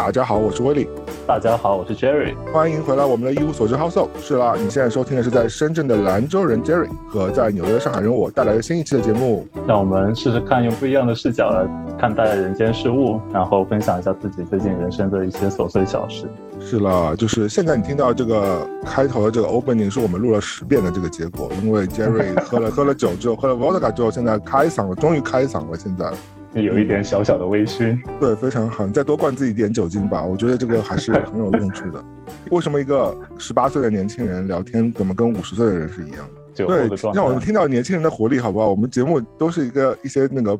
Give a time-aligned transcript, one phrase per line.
[0.00, 0.88] 大家好，我是威利。
[1.26, 2.34] 大家好，我是 Jerry。
[2.54, 4.08] 欢迎回来我们的一无所知 House。
[4.18, 9.46] 是啦，你现在收听的是在深圳的兰州人 Jerry 和在纽约的上海人我带来的新一期的节目。
[9.68, 16.24] 让我们试试看用不一样的视角来看待人间事物，然后分享一下自己最近人生的一些琐碎小事。
[16.58, 26.10] 是了，就是现在你听到这个开头的这个 opening 是我们录了十遍的这个结果，因为 Jerry 喝了喝了酒之后，喝了 vodka 之后，现在开嗓了，终于开嗓了，现在。
[26.54, 28.84] 有一点小小的微醺，对，非常好。
[28.84, 32.04] 你再多灌自己一点酒精吧，我觉得这个还是很有用处的。
[32.50, 36.66] 为什么一个十八岁的年轻人聊天怎么跟五十岁的人是一样的？
[36.66, 38.68] 对，让我们听到年轻人的活力，好不好？
[38.68, 40.58] 我们节目都是一个一些那个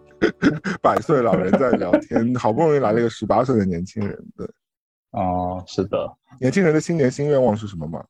[0.80, 4.48] 百岁老人在聊天，好不容易来了一个十八岁的年轻人，对。
[5.10, 6.10] 哦，是的。
[6.38, 8.02] 年轻人的新年新愿望是什么吗？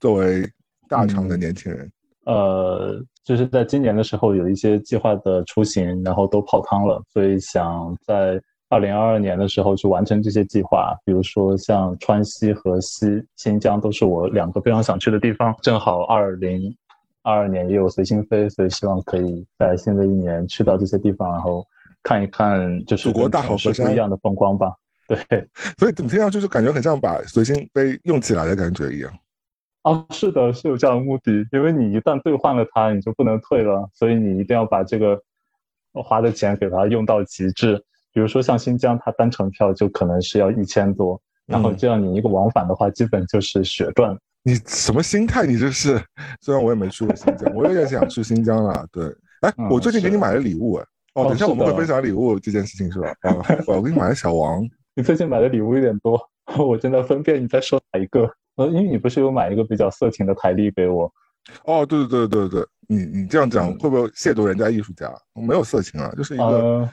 [0.00, 0.50] 作为
[0.88, 1.88] 大厂的年轻人。
[2.28, 10.94] 呃，就是在今年的时候有一些计划的出行，然后都泡汤了，所以想在二零二二年的时候去完成这些计划。
[11.06, 16.76] 比如说像川西和西新疆都是我两个非常想去的地方，正好二零
[17.22, 21.66] 二二年也有随心飞，所以希望可以在新的一年去到这些地方，然后
[22.02, 24.74] 看一看就是祖国大好河山不一样的风光吧。
[25.06, 25.16] 对，
[25.80, 29.10] 所以怎么听上去就感觉很像把随心飞用起来的感觉一样。
[29.82, 35.18] 啊，是的，是有这样的目的，因为你一旦兑换了它，你就不能退了，所以你一定要把这个
[35.92, 37.82] 花的钱给它用到极致。
[38.12, 44.16] 比如说像新疆，它单程票就可能是要一千多，然后这样你一个往返的话，基本就是血赚。
[44.42, 45.46] 你什么心态？
[45.46, 46.02] 你这是？
[46.40, 48.86] 虽然我也没去过新疆，我有点想去新疆了。
[48.90, 49.04] 对，
[49.42, 53.08] 哎，我最近给你买了礼物，哎，哦，等一下我们会分享礼物这件事情是吧？
[53.22, 54.62] 啊，我给你买了小王。
[54.96, 56.20] 你最近买的礼物有点多，
[56.58, 58.28] 我正在分辨你在说哪一个。
[58.58, 61.10] 呃，因为你不是有买一个比较色情的台历给我？
[61.64, 65.10] 哦，对对对对对对，你你这样讲会不会亵渎人家艺术家？
[65.34, 66.86] 没有色情啊，就是一个，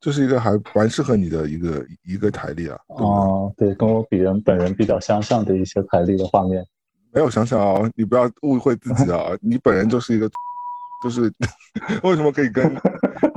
[0.00, 2.78] 就是一个还蛮适合你的一个一个台历啊。
[2.86, 6.64] 哦，对，跟我比人本人比较相像的一些台历的画面，
[7.12, 10.30] 没有想想啊，你不要误会自己啊， 你本人就是一个，
[11.02, 11.22] 就是
[12.04, 12.72] 为什么可以跟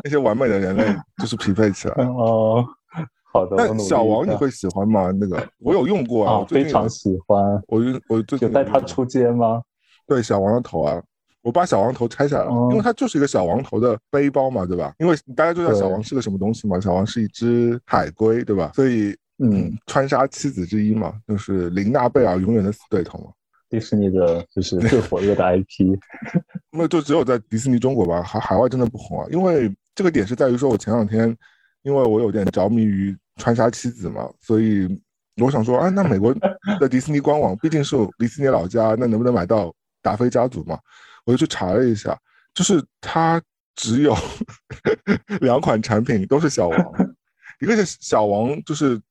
[0.03, 1.95] 那些完美的人类就是匹配起来？
[2.05, 2.63] 哦。
[3.33, 5.09] 好的，那小王你会喜欢吗？
[5.17, 7.41] 那个我有用过啊，非常喜欢。
[7.67, 9.61] 我我最近带他出街吗？
[10.05, 11.01] 对，小王的头啊，
[11.41, 14.93] 我把小王头拆下来了，因为它就是一个小王头的背包嘛，对吧？
[14.99, 18.71] 因为大家知道小王是个什么东西嘛，小王是一只海龟，对吧？
[18.75, 23.31] 所以嗯，川沙七子之一嘛，就是林娜贝尔永远的死对头嘛。
[23.69, 25.97] 迪士尼的就是最火热的 IP，
[26.69, 29.27] 那就只有在迪士尼中国吧，海海外真的不红啊。
[29.31, 31.33] 因为这个点是在于说，我前两天。
[31.83, 34.87] 因为我有点着迷于川沙七子嘛，所以
[35.37, 36.33] 我想说，啊，那美国
[36.79, 40.77] 的迪士尼官网毕竟是迪士尼老家，那能不能买到达菲家族嘛？
[41.25, 42.17] 我就去查了一下，
[42.53, 43.41] 就是它
[43.75, 44.15] 只有
[45.41, 46.79] 两款产品都是小王，
[47.59, 49.01] 一个是小王，就是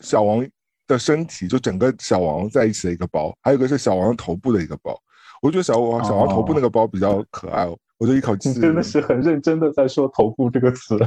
[0.00, 0.46] 小王
[0.86, 4.96] 的身体，就整个小王在一起的一个包，还有一个是小王头部的一个包。
[5.42, 10.98] 我觉得小王小王头部那个包比较可爱，哦我就一口气真的是很认真的在说头部这个词。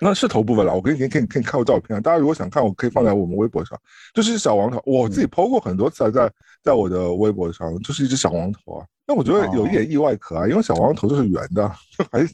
[0.00, 3.78] 那是头部分了，我给你给你给你看过照片，大家如果想看，我可以放在我们微博上。
[4.12, 6.30] 就是小王头，我自己 PO 过很多次，在
[6.62, 8.86] 在我的微博上，就是一只小王头啊。
[9.06, 11.68] 那我觉得有一点意外可爱，因为小王头就是圆的，
[12.10, 12.24] 还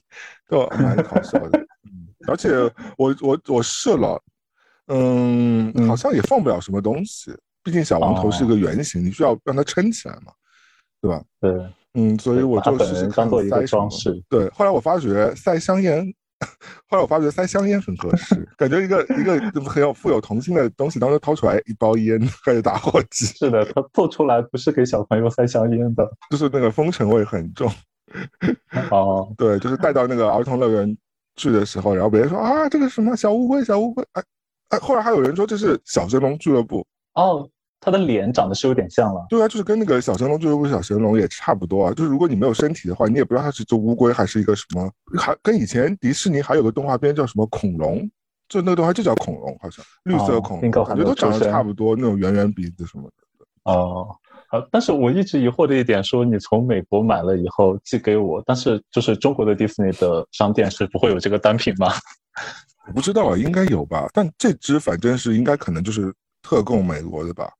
[0.48, 1.58] 就蛮搞笑的。
[1.84, 2.50] 嗯，而且
[2.96, 4.20] 我我我试了，
[4.86, 10.32] 嗯，好像也放不了什么东西，毕竟小王头是一个圆形，你需要让它撑起来嘛，
[11.00, 11.22] 对吧？
[11.40, 11.50] 对，
[11.94, 14.22] 嗯，所以我就试试看塞装饰。
[14.28, 16.12] 对，后来我发觉塞香烟。
[16.88, 23.26] 后来我发觉塞香烟很合适，感觉一个一个很有富有童心的东西，当中掏出来一包烟 开始打火机。
[23.26, 27.70] 是的，它做出来不是给小朋友塞香烟的，就是那个风尘味很重。
[28.90, 30.96] 哦，对，就是带到那个儿童乐园
[31.36, 34.22] 去的时候，然后别人说啊，这个什么小乌龟，小乌龟，哎
[34.70, 36.86] 哎，后来还有人说这是小神龙俱乐部。
[37.14, 37.48] 哦。
[37.80, 41.92] 他的脸长得是有点像了，对啊，就是跟那个小神龙俱乐部小神龙也差不多啊。
[41.94, 48.06] 就是如果你没有身体的话，你也不知道它是只乌龟还是一个什么，还跟以前迪士尼还有个动画片叫什么恐龙，
[48.48, 53.14] 就那个动画就叫恐龙，好像绿色恐龙，感觉都长得差不多，那种圆圆鼻子什么的。
[53.64, 54.08] 哦，
[54.48, 61.88] 好，但是我一直疑惑的一点，说你从美国买了以后寄给我，但是就是中国的迪士尼的商店是不会有这个单品吗？
[62.88, 66.12] 我不知道啊，应该有吧，但这只反正是应该可能就是
[66.42, 67.50] 特供美国的吧。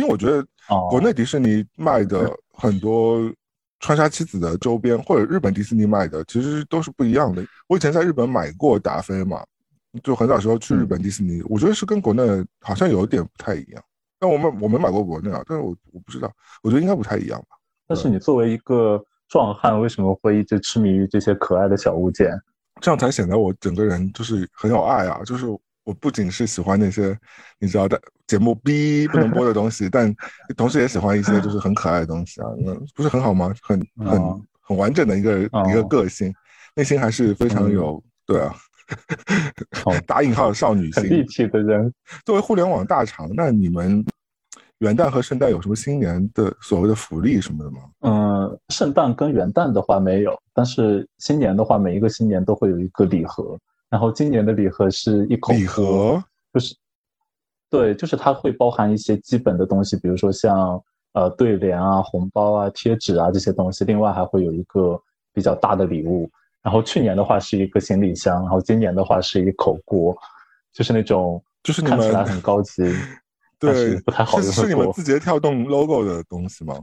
[0.00, 0.44] 因为我觉得
[0.88, 3.20] 国内迪士尼卖的很多
[3.80, 7.44] 川沙七子的周边，或者日本迪士尼卖的，其实都是不一样的。
[7.68, 9.44] 我以前在日本买过达菲嘛，
[10.02, 12.22] 就很早时候去日本迪士尼，我觉得是跟国内
[12.60, 13.82] 好像有点不太一样。
[14.18, 16.32] 但我们我没买过国内啊，但是我我不知道，
[16.62, 17.56] 我觉得应该不太一样吧。
[17.86, 22.30] 但是你作为一个壮汉，为什么会一直痴迷于这些可爱的小物件？
[22.80, 25.20] 这样才显得我整个人就是很有爱啊！
[25.24, 25.46] 就是
[25.84, 27.16] 我不仅是喜欢那些
[27.58, 30.14] 你知道的节目 B 不能播的东西，但
[30.56, 33.52] 同时也喜欢一些就是很可爱的东西啊，那不是很好吗？
[33.62, 34.20] 很很
[34.60, 36.32] 很完整的一个一个个性，
[36.76, 38.54] 内心还是非常有对啊，
[40.06, 41.92] 打引号的少女心，立体的人。
[42.24, 44.04] 作为互联网大厂，那你们
[44.78, 47.78] 元旦和圣诞有什么新年的所谓的福利什么的吗？
[48.00, 53.58] 嗯，圣诞跟元旦的话没有，但是新年的话，每一个新年都会有一个礼盒。
[53.90, 56.22] 然后今年的礼盒是一口礼盒，
[56.54, 56.74] 就是
[57.68, 60.82] 对，就是它会包含一些基本的东西，比如说像
[61.12, 63.84] 呃对联啊、红包啊、贴纸啊这些东西。
[63.84, 64.98] 另外还会有一个
[65.32, 66.30] 比较大的礼物。
[66.62, 70.14] 然后去年的话是一个行李箱，然后今年的话是一口锅，
[70.74, 72.82] 就是那种就是看起来很高级，
[73.58, 76.78] 对，不太好用的是你们字节跳动 logo 的东西吗？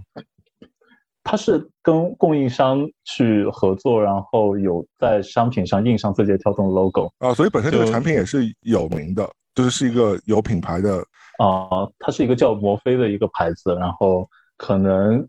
[1.29, 10.99] 它是跟供应商去合作，然后有在商品上印上字节跳动 logo 啊，所以本身这个产品也是有名的，就是是一个有品牌的
[11.37, 14.25] 啊，它是一个叫摩飞的一个牌子，然后
[14.55, 15.27] 可能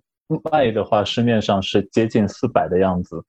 [0.53, 3.21] 卖的话市面上是接近四百的样子，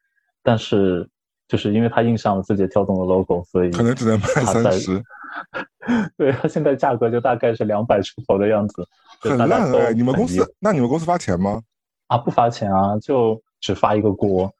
[0.43, 1.09] 但是
[1.47, 5.03] 就是因为它印上了字节跳动的 logo，所以可能只能卖三十。
[6.17, 8.87] 对，它现在价格就大概是两百出头的样子，
[9.21, 9.91] 很烂哎！
[9.91, 11.63] 你们公司那你们公司发钱吗？
[12.09, 14.53] 啊，不发钱啊，就只发一个锅。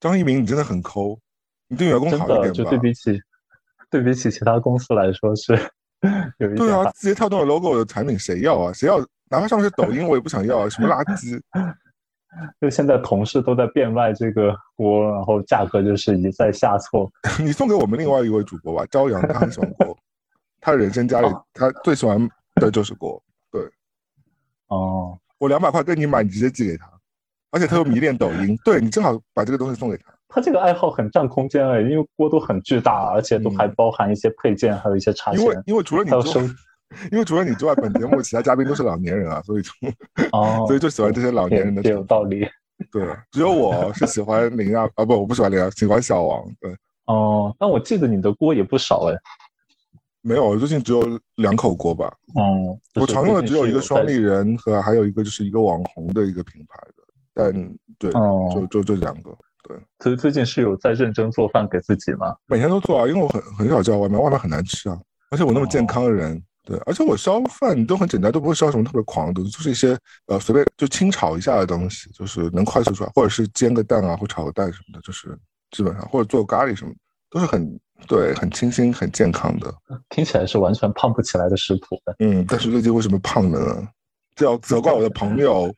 [0.00, 1.18] 张一鸣，你真的很抠，
[1.68, 2.48] 你对员工好一点吧？
[2.50, 3.20] 就对比起
[3.90, 5.52] 对比起其他公司来说是
[6.38, 6.56] 有一点。
[6.56, 8.72] 对啊，字节跳动的 logo 的产品谁要啊？
[8.72, 8.98] 谁要？
[9.28, 10.68] 哪怕上面是抖音，我也不想要啊！
[10.68, 11.40] 什么垃圾？
[12.60, 17.10] 就现在同事都在变卖这个锅，然后价格就是一再下挫。
[17.40, 19.96] 你送给我们另外一位主播吧，朝阳，他很喜欢锅，
[20.60, 23.22] 他人生家里他最喜欢的就是锅。
[23.50, 23.62] 对，
[24.68, 25.18] 哦。
[25.42, 26.88] 我两百块跟你买，你直接寄给他，
[27.50, 30.04] 而且他又迷恋抖音，对你正好把这个东西送给他。
[30.28, 35.40] 他这个爱好很占空间哎，因为锅都很巨大，而且都还包含一些配件，还有一些插线。
[35.40, 36.44] 因为因为除了你之外，
[37.10, 39.70] 因为除了你之外，本节目其他嘉宾都是老年人啊，所以就
[40.30, 41.82] 哦，所以就喜欢这些老年人的。
[41.90, 42.48] 有道理。
[42.92, 46.40] 对，只有我是喜欢林啊啊不，我不喜欢林啊，喜欢小王。
[46.60, 46.72] 对。
[47.06, 49.14] 哦，但我记得你的锅也不少哎。
[50.22, 52.06] 没有，最近只有两口锅吧。
[52.36, 57.02] 哦，我常用的只有一个双立人和还有一个就是一个网红的一个品牌的，
[57.34, 57.52] 但
[57.98, 58.10] 对，
[58.54, 59.36] 就就这两个。
[59.64, 62.36] 对，最最近是有在认真做饭给自己吗？
[62.46, 64.96] 每天都做啊，因为我很很少叫外卖，外卖很难吃啊。
[65.30, 75.36] 而且我那么健康的人，对，而且我烧饭都很简单，都不会烧什么特别狂的东西，就是一些呃随便就清炒一下的东西，就是能快速出来，或者是煎个蛋啊，或炒个蛋什么的，就是
[75.72, 76.92] 基本上或者做咖喱什么，
[77.28, 77.80] 都是很。
[78.06, 79.72] 对，很清新、很健康的，
[80.10, 82.00] 听起来是完全胖不起来的食谱。
[82.18, 83.88] 嗯，但是最近为什么胖呢？
[84.34, 85.70] 这要责怪我的朋友，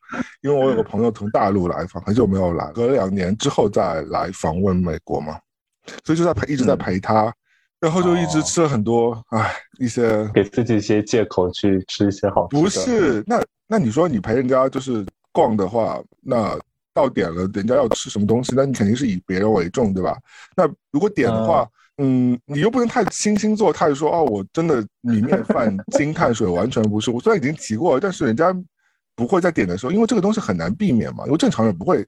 [0.43, 5.37] 因为我有个朋友从大陆来访，很久没有来，隔了两年之后再来访问美国嘛，
[6.05, 7.35] 所以就在陪，一直在陪他，
[7.81, 12.47] 然后就一直吃了很多，唉，一些 给自己一些借口去吃一些好。
[12.47, 16.57] 不是，那那你说你陪人家就是逛的话，那
[16.93, 20.17] 到点了，人家要吃什么东西，那你肯定是以别人为重，对吧？
[20.57, 21.63] 那如果点的话。
[21.63, 27.11] 嗯，你又不能太惺惺作态说哦，我真的米面饭精碳水完全不是。
[27.11, 28.53] 我虽然已经提过了，但是人家
[29.15, 32.05] 不会在点的时候，因为这个东西很难避免嘛，因为正常人不会，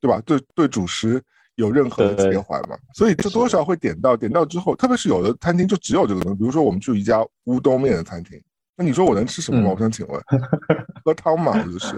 [0.00, 0.22] 对吧？
[0.24, 1.22] 对对，主食
[1.56, 4.16] 有任何的切换嘛，所以就多少会点到。
[4.16, 8.40] 点到之后，特别是有的餐厅就只有这个东西，比如说我们去一家乌冬面的餐厅，
[8.74, 9.70] 那你说我能吃什么吗？
[9.74, 10.18] 我想请问，
[11.04, 11.94] 喝汤嘛，不就是？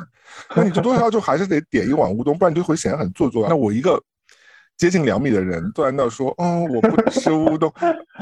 [0.56, 3.46] 那你就多少就还是得点一碗乌冬，不然就会显得很做作。
[3.48, 4.02] 那我一个。
[4.78, 7.70] 接近两米的人突然到说：“哦，我不吃乌冬，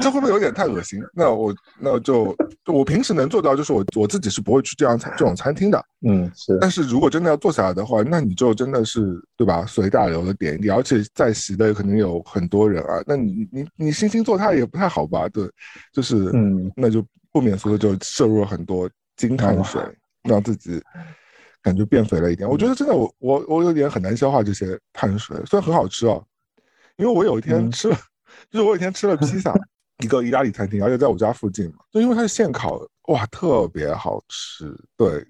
[0.01, 2.35] 这会不会有点太恶心？”那我那就
[2.65, 5.85] 我平时能做到，就是我我自己是不会去这样餐这种餐厅的。
[6.01, 6.57] 嗯，是。
[6.59, 9.63] 但是如果真的要坐下来的话，那你就真的是对吧？
[9.67, 15.29] 随大流的点一点，而且在席的肯定有很多人啊，那你你你惺惺作态也不太好吧？
[15.29, 15.47] 对，
[15.93, 19.79] 就是嗯，那就不免俗的就摄入了很多精碳水，
[20.23, 20.81] 让自己
[21.61, 22.49] 感觉变肥了一点。
[22.49, 26.19] 我觉得真的，我我我有点很难消化这些碳水，虽然很好吃啊。
[26.97, 27.95] 因为我有一天吃了，
[28.49, 29.53] 就是我有一天吃了披萨，
[30.03, 34.75] 一个意大利餐厅，而且在我家附近嘛，就因为它是现烤的，哇，特别好吃。
[34.95, 35.25] 对，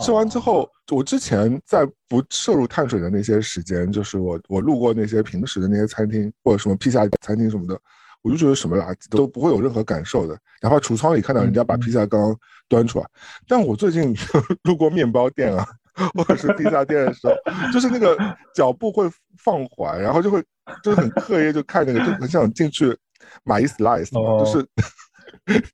[0.00, 7.80] 吃完之后，我之前在不摄入碳水的那些时间，就是我我路过那些平时的那些餐厅或者什么披萨餐厅什么的，
[8.22, 12.36] 我就觉得什么垃圾都不会有任何感受的，哪怕橱窗里看到人家把披萨刚刚
[12.68, 13.06] 端出来。
[13.46, 14.14] 但我最近
[14.64, 15.66] 路过面包店啊。
[16.14, 17.34] 或者是披萨店的时候，
[17.72, 18.16] 就是那个
[18.54, 19.08] 脚步会
[19.38, 20.42] 放缓，然后就会
[20.82, 22.96] 就是很刻意就看那个，就很想进去
[23.44, 24.66] 买一 slice，就是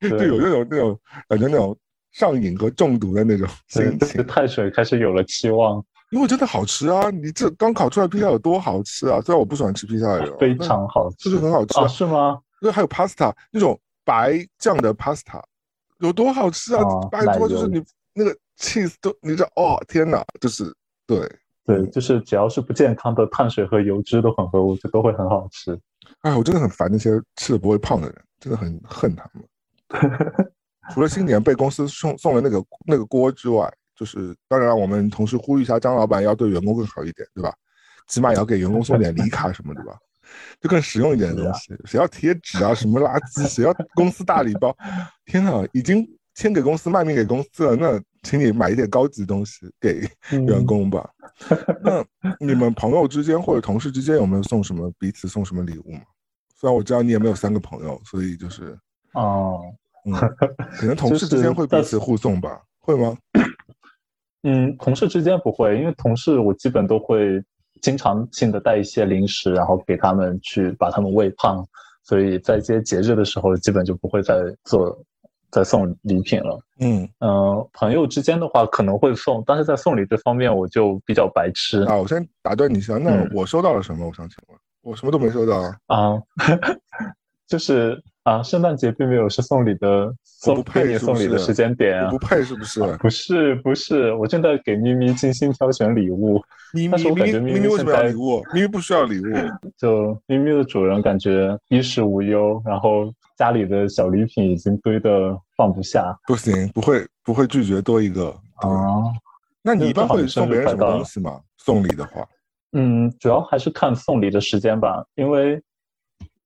[0.18, 0.98] 就有那种那种
[1.28, 1.76] 感觉那种
[2.12, 4.26] 上瘾和中毒的那种心情。
[4.26, 7.10] 碳水开始有了期望，因为真的好吃啊！
[7.10, 9.20] 你这刚烤出来披萨有多好吃啊！
[9.20, 12.38] 虽然我不喜欢吃披萨的，非常好吃，就是很好吃，是吗？
[12.60, 13.78] 对，还有 pasta 那种。
[14.08, 15.38] 白酱的 pasta，
[15.98, 16.82] 有多好吃啊！
[16.82, 17.78] 哦拜托，就是你
[18.18, 20.74] 那个 cheese 都，你知道哦，天哪，就是
[21.06, 21.20] 对，
[21.64, 25.78] 对，就是只要是不健康的碳水和油脂的混合物，就都会很好吃。
[26.22, 29.44] 哎，我真的很烦那些吃了不会胖的人，真的很恨他们。
[30.92, 37.54] 除了新年被公司送送了那个那个锅之外，就是当然我们同时呼吁一下张老板要对员工更好一点，对吧？
[38.08, 39.96] 起码也要给员工送点礼卡什么，对吧？
[40.60, 41.74] 就更实用一点的东西。
[41.84, 43.46] 谁要贴纸啊，什么垃圾？
[43.46, 44.74] 谁要公司大礼包？
[45.26, 46.06] 天呐，已经
[46.38, 50.08] 签给公司卖命给公司了，那请你买一点高级东西给
[50.46, 51.10] 员工吧。
[51.82, 52.06] 那
[52.38, 56.00] 你们朋友之间或者同事之间有没有送什么彼此送什么礼物吗？
[56.54, 58.78] 虽然我知道你也没有三个朋友，所以就是
[59.14, 59.60] 哦，
[60.04, 60.12] 嗯，
[60.78, 63.16] 可能同事之间会彼此互送吧， 会吗？
[64.44, 67.42] 嗯，同事之间不会，因为同事我基本都会
[67.82, 71.66] 经常性的带一些零食，然后给他们去把他们喂胖，
[72.04, 74.96] 所以在一些节日的时候，基本就不会再做
[75.50, 76.60] 再送礼品了。
[76.80, 84.06] 嗯，嗯、朋友之间的话可能会送，但是在送礼这方面我就比较白痴啊，我先打断你一下，那嗯我收到了什么？
[84.06, 85.76] 我想请问，我什么都没收到啊。
[85.86, 86.22] 啊，
[87.48, 92.18] 就是啊，圣诞节并没有是送礼的送不配送礼的时间点啊不。
[92.18, 92.80] 配是不是？
[92.98, 96.40] 不是不是，我正在给咪咪精心挑选礼物。
[96.74, 98.42] 咪但是咪咪我感觉咪咪为什么要礼物？
[98.52, 99.24] 咪咪不需要礼物。
[99.78, 108.34] 就咪咪的主人感觉衣食无忧，然后家里的小礼品已经堆的放不下不行，不会不会拒绝多一个。
[108.60, 109.04] 对啊。
[109.62, 111.40] 那你一般会送别人什么东西吗？
[111.56, 112.26] 送礼的话，
[112.72, 115.60] 嗯，主要还是看送礼的时间吧，因为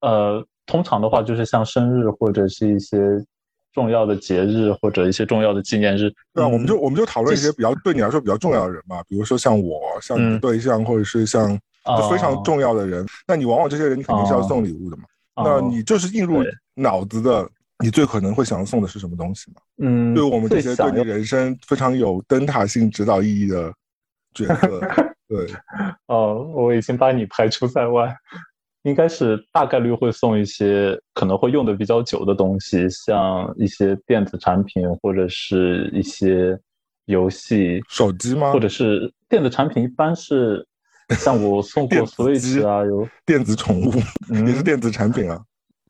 [0.00, 2.98] 呃，通常的话就是像生日或者是一些
[3.72, 6.12] 重要的节日或者一些重要的纪念日。
[6.34, 11.48] 对啊，嗯我们就我们就讨论一些比较对你来说比较重要的人嘛，比如说像我，像对象，或者是像
[12.10, 15.04] 非常哦重要的人，那你往往这些人你肯定是要哦送礼物的嘛。
[15.34, 16.42] 哦那你就是映入
[16.74, 17.48] 脑子的，
[17.82, 19.60] 你最可能会想要送的是什么东西嘛？
[19.78, 23.72] 嗯，对我们这些对你人生非常有灯塔性指导意义的
[24.34, 24.80] 角色，
[25.28, 25.46] 对，
[26.06, 28.14] 哦，我已经把你排除在外。
[28.84, 36.58] 应该是大概率会送一些可能会用的比较久的东西，像一些电子产品或者是一些
[37.04, 38.58] 游戏，手机吗或？
[38.58, 40.66] 者是电子产品，一般是
[41.18, 43.92] 像我送过 Switch 啊，有电子宠物
[44.30, 45.40] 嗯 也是电子产品啊。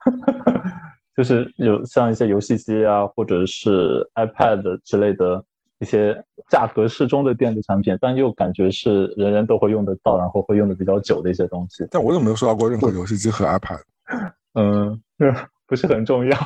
[1.15, 5.45] 就是有像一些游戏机啊，或者是 iPad 之类的
[5.79, 11.87] 一些价格适中的电子产品，但又感觉是人人都会用得到，然后会用的比较久的一些东西。
[11.91, 13.81] 但我怎么没有收到过任何游戏机和 iPad？
[14.55, 15.01] 嗯，
[15.67, 16.39] 不是很重要。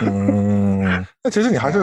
[0.00, 1.80] 嗯，那其实你还是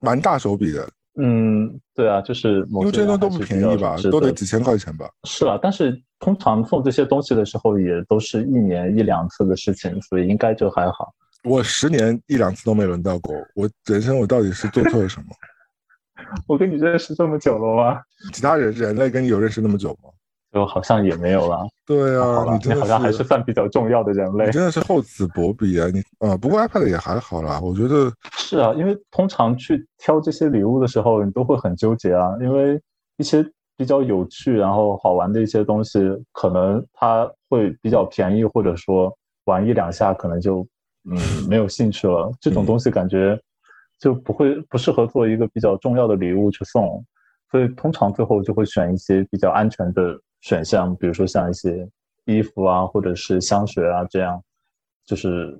[0.00, 0.88] 蛮大手笔的，
[1.20, 5.10] 嗯，对啊，就是某因为这些东西都不便宜吧，都得几千块钱吧。
[5.24, 11.12] 是啊，但是通常送这些东西的时候，也都是一年一两次的事情，所以应该就还好。
[11.44, 15.26] 我十年一两次都没轮到过，我人生我到底是做错了什么？
[16.46, 18.00] 我跟你认识这么久了吗？
[18.32, 20.10] 其他人人类跟你有认识那么久吗？
[20.52, 21.66] 就好像也没有了。
[21.86, 24.52] 对啊，好了，真的好像还是算比较重要的人类你。
[24.52, 25.86] 真的是厚此薄彼啊！
[25.92, 32.80] 你啊，不过 iPad 也还好啦，我觉得是啊，因为通常去挑这些礼物的时候，你都会很纠结啊，因为
[33.16, 33.44] 一些
[33.76, 36.00] 比较有趣然后好玩的一些东西，
[36.32, 39.14] 可能它会比较便宜，或者说
[39.44, 40.66] 玩一两下可能就
[41.10, 42.30] 嗯没有兴趣了。
[42.40, 43.38] 这种东西感觉
[43.98, 47.04] 就不会不适合做一个比较重要的礼物去送，
[47.50, 51.88] 所以通常最后就会选一些比较安全的选项，比如说像一些
[52.24, 54.42] 衣服啊，或者是香水啊，这样
[55.06, 55.58] 就是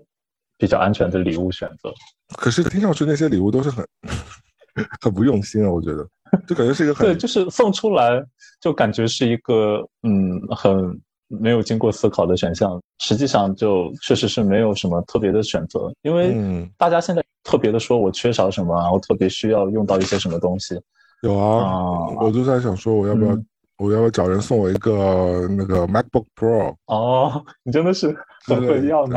[0.56, 1.92] 比较安全的礼物选择。
[2.36, 3.86] 可是听上去那些礼物都是很
[5.00, 6.06] 很不用心啊，我觉得。
[6.46, 8.22] 就感觉是一个很 对，就是送出来
[8.60, 16.70] 就感觉是一个嗯很没有经过思考的选项，实际上就确实是没有什么特别的选择，因为嗯。
[16.76, 20.78] 大家现在特别的说我缺少什么，然后特别需要用到一些什么东西
[21.22, 23.46] 有啊，啊我就在想说我要不要嗯
[23.78, 26.74] 我要不要找人送我一个那个 MacBook Pro？
[26.86, 28.14] 哦，你真的是
[28.46, 29.16] 很会要呢。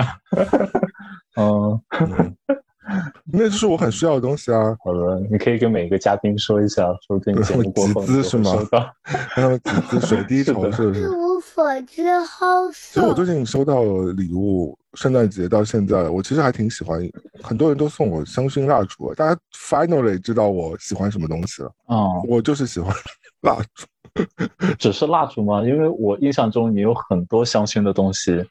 [1.36, 2.36] 嗯，嗯，
[3.26, 8.80] 那就是我很需要的东西啊，好的，你可以跟每一个嘉宾说一下，说不定节目过资是吗收到。
[9.36, 11.10] 让他们集资水滴筹，是的是不是？
[11.10, 13.26] 无所知后其实我最。
[13.26, 13.82] 近收到
[14.18, 17.02] 礼物，圣诞节到现在，我其实还挺喜欢。
[17.42, 21.72] 很多人都送我香薰蜡烛，大家 finally 知道我喜欢什么东西了。
[21.86, 22.94] 啊，我就是喜欢
[23.42, 23.88] 蜡烛。
[24.80, 25.64] 只是蜡烛吗？
[25.64, 28.44] 因为我印象中你有很多香薰的东西，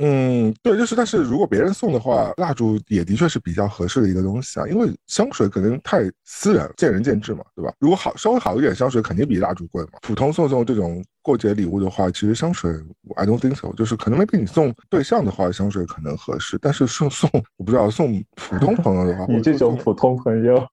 [0.00, 7.72] 嗯，对，就是，但是如果别人送的话，蜡烛也的确是比较合适的一个东西啊，因为香水可能太私人，见仁见智嘛，对吧？
[7.80, 9.98] 如果好稍微好一点香水肯定比蜡烛贵嘛。
[10.02, 12.72] 普通送送这种过节礼物的话，其实香水
[13.16, 20.64] I don't think so，就是可能 maybe 你送对象的话，香水可能合适，但是送送我不知道送普通朋友的话， 你这种普通朋友，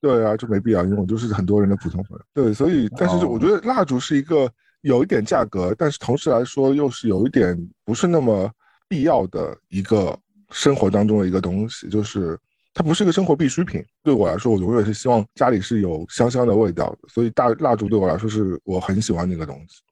[0.00, 2.24] 对啊，就没必要，因为我就是很多人的普通朋友。
[2.34, 4.50] 对，所以但是我觉得蜡烛是一个
[4.82, 8.50] 有一点价格，但是同时来说又是有一点不是那么。
[8.88, 10.16] 必要的一个
[10.52, 12.38] 生活当中的一个东西，就是
[12.72, 13.84] 它不是一个生活必需品。
[14.04, 19.82] 对我来说，我永远是希望家里是有香香的味道的，所以大蜡烛对我来说是我很喜欢的一个东西。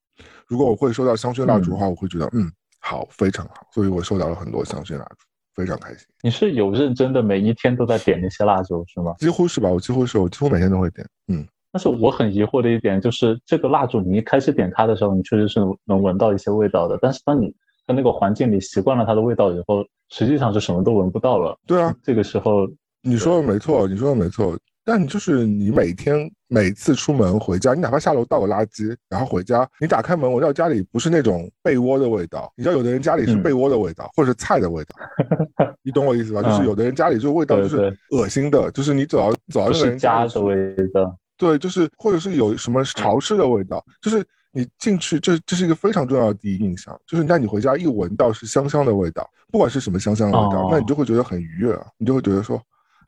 [0.46, 3.66] 如果我会收到香薰蜡烛的话，我会觉得嗯好，非常好。
[3.72, 6.06] 所以我收到了很多香薰蜡烛，非常开心。
[6.22, 9.14] 你是有认真的每一天都在点那些蜡烛是吗？
[9.18, 11.06] 几乎是吧，我几乎是我几乎每天都会点。
[11.28, 17.48] 嗯，但是我很疑惑的一点就是，这个蜡烛你一开始点它的时候，你确实是能闻到一些味道的，但是当你
[17.86, 21.58] 在那个环境里习惯了它的味道以后，实际上是什么都闻不到了。
[21.66, 22.68] 对啊，这个时候
[23.02, 24.56] 你说的没错，你说的没错。
[24.84, 32.52] 但就是你每天每次出门回家，你哪怕下楼倒个垃圾，然后回家，你打开门闻到家里不是那种被窝的味道。
[32.56, 34.94] 你知道有的人家里是被窝的味道，或者是菜的味道，
[35.82, 36.42] 你懂我意思吧？
[36.42, 41.16] 就是有的人家里就味道就是恶心的，就是你走到走到那个人家的味道。
[41.36, 44.24] 对，就是或者是有什么潮湿的味道，就是。
[44.56, 52.62] 你进去，这这是一个非常重要的第一印象，就是那你回家一闻到是香香的味道，不管是什么香香的味道，那你就会觉得很愉悦，你就会觉得说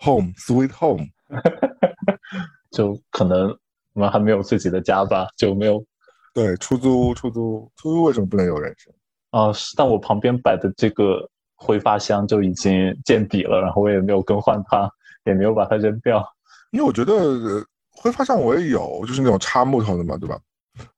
[0.05, 1.07] ，home sweet home，
[2.71, 3.49] 就可能
[3.95, 5.85] 我们还没有自己的家吧，就没有，
[6.35, 8.93] 对，出租出租出租为什么不能有人声？
[9.31, 14.91] 啊，但我旁边摆的这个挥发箱就已经见底了，然后我也没有更换它，
[15.25, 16.27] 也没有把它扔掉，
[16.71, 20.39] 因为我觉得挥发箱我也有，就是那种插木头的嘛，对吧？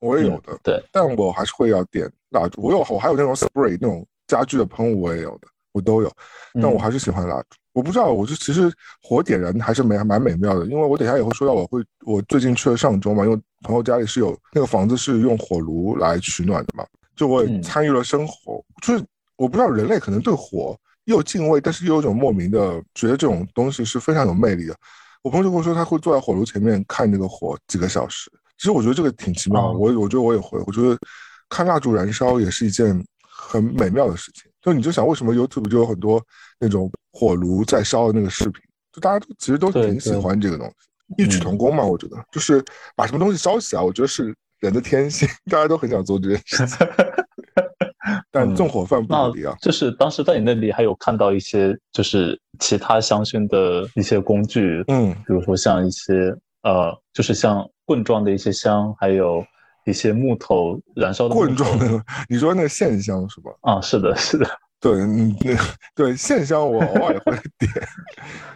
[0.01, 2.61] 我也有的，对，但我还是会要点蜡烛。
[2.61, 5.47] 我有，我还有那种 spray 那种家具的喷雾，我也有的，
[5.79, 6.13] 我都有。
[6.55, 7.57] 但我还是喜欢蜡烛。
[7.73, 10.67] 我不知道，我就其实火点燃还是蛮蛮美妙的。
[10.67, 18.61] 因为我等下也会说到，我会我最近去了上周嘛，因为朋友家里是有那个房子是用火炉来取暖的嘛，就我也参与了生火。
[18.83, 19.05] 就是
[19.37, 24.75] 我不知道人类可能对火又敬畏，但是又有一种莫名的觉得这种东西是非常有魅力的。
[25.23, 28.29] 我朋友就跟我说，他会坐在火炉前面看那个火几个小时。
[28.57, 30.99] 其实我觉得这个挺奇妙的，我我觉得我也会，我觉得
[31.49, 34.51] 看蜡烛燃烧也是一件很美妙的事情。
[34.69, 36.23] 就你就想，为什么 YouTube 就有很多
[36.61, 38.63] 那种火炉在烧的那个视频？
[38.93, 41.83] 就大家都其实都挺喜欢这个东西，异曲同工嘛。
[41.85, 42.63] 我觉得就是
[42.95, 46.87] 把什么东西烧起来，我觉得是人的天性， 大家都很想做这件事情。
[48.31, 49.57] 但纵火犯不一样。
[49.61, 57.67] 就是当时在你那里还有看到一些就是其他香薰的一些工具，嗯，比如说像一些呃，就是像。
[57.89, 59.43] 棍状的一些香，还有
[59.89, 63.51] 一些木头燃烧的棍状的，你说那个线香是吧？
[63.63, 64.47] 啊，是的，是的，
[64.79, 65.35] 对，嗯，
[65.95, 67.73] 对，线香我偶尔也会点，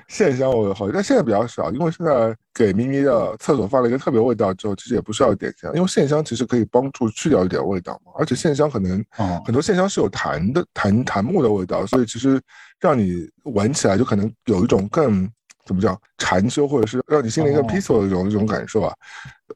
[0.08, 9.04] 线香我好，但现在比较少，因为现在给咪咪的厕所放了一个特别味道之后，其实也不需要点香，因为线香其实可以帮助去掉一点味道嘛，而且线香可能
[9.44, 12.40] 很多线香是有檀的檀檀木的味道，所以其实
[12.78, 15.28] 让你闻起来就可能有一种更。
[15.64, 18.92] 怎么讲禅修，或者是让你心灵更 peaceful 的一种一种感受啊？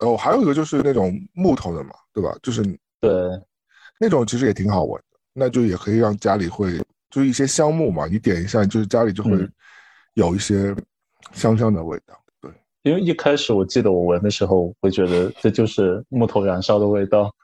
[0.00, 2.36] 呃，还有一个就是那种木头的嘛，对吧？
[2.42, 2.62] 就是
[3.00, 3.10] 对，
[3.98, 6.78] 那种其实也挺好闻的，那就也可以让家里会
[7.10, 9.48] 就一些香木嘛，你点一下，就是家里就会
[10.14, 10.74] 有一些
[11.32, 12.14] 香香的味道。
[12.40, 12.50] 对，
[12.82, 17.34] 因为一开始我记得我闻的时候会觉得这就是木头燃烧的味道，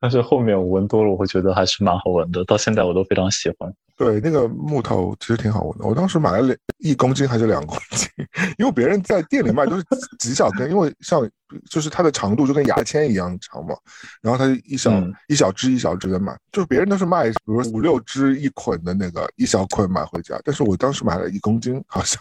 [0.00, 3.72] 但是后面我闻多了，我会觉得还是蛮好闻的，到现在我都非常喜欢。
[3.96, 5.86] 对，那个木头其实挺好闻的。
[5.86, 8.06] 我当时买了两一公斤还是两公斤，
[8.58, 9.84] 因为别人在店里卖都是
[10.18, 11.26] 几小根，因为像
[11.70, 13.74] 就是它的长度就跟牙签一样长嘛，
[14.20, 14.92] 然后它一小
[15.28, 22.20] 一小支一小支的买，就是别人都是卖比如五六支一捆的那个一小捆买回家，但是我当时买了一公斤，好像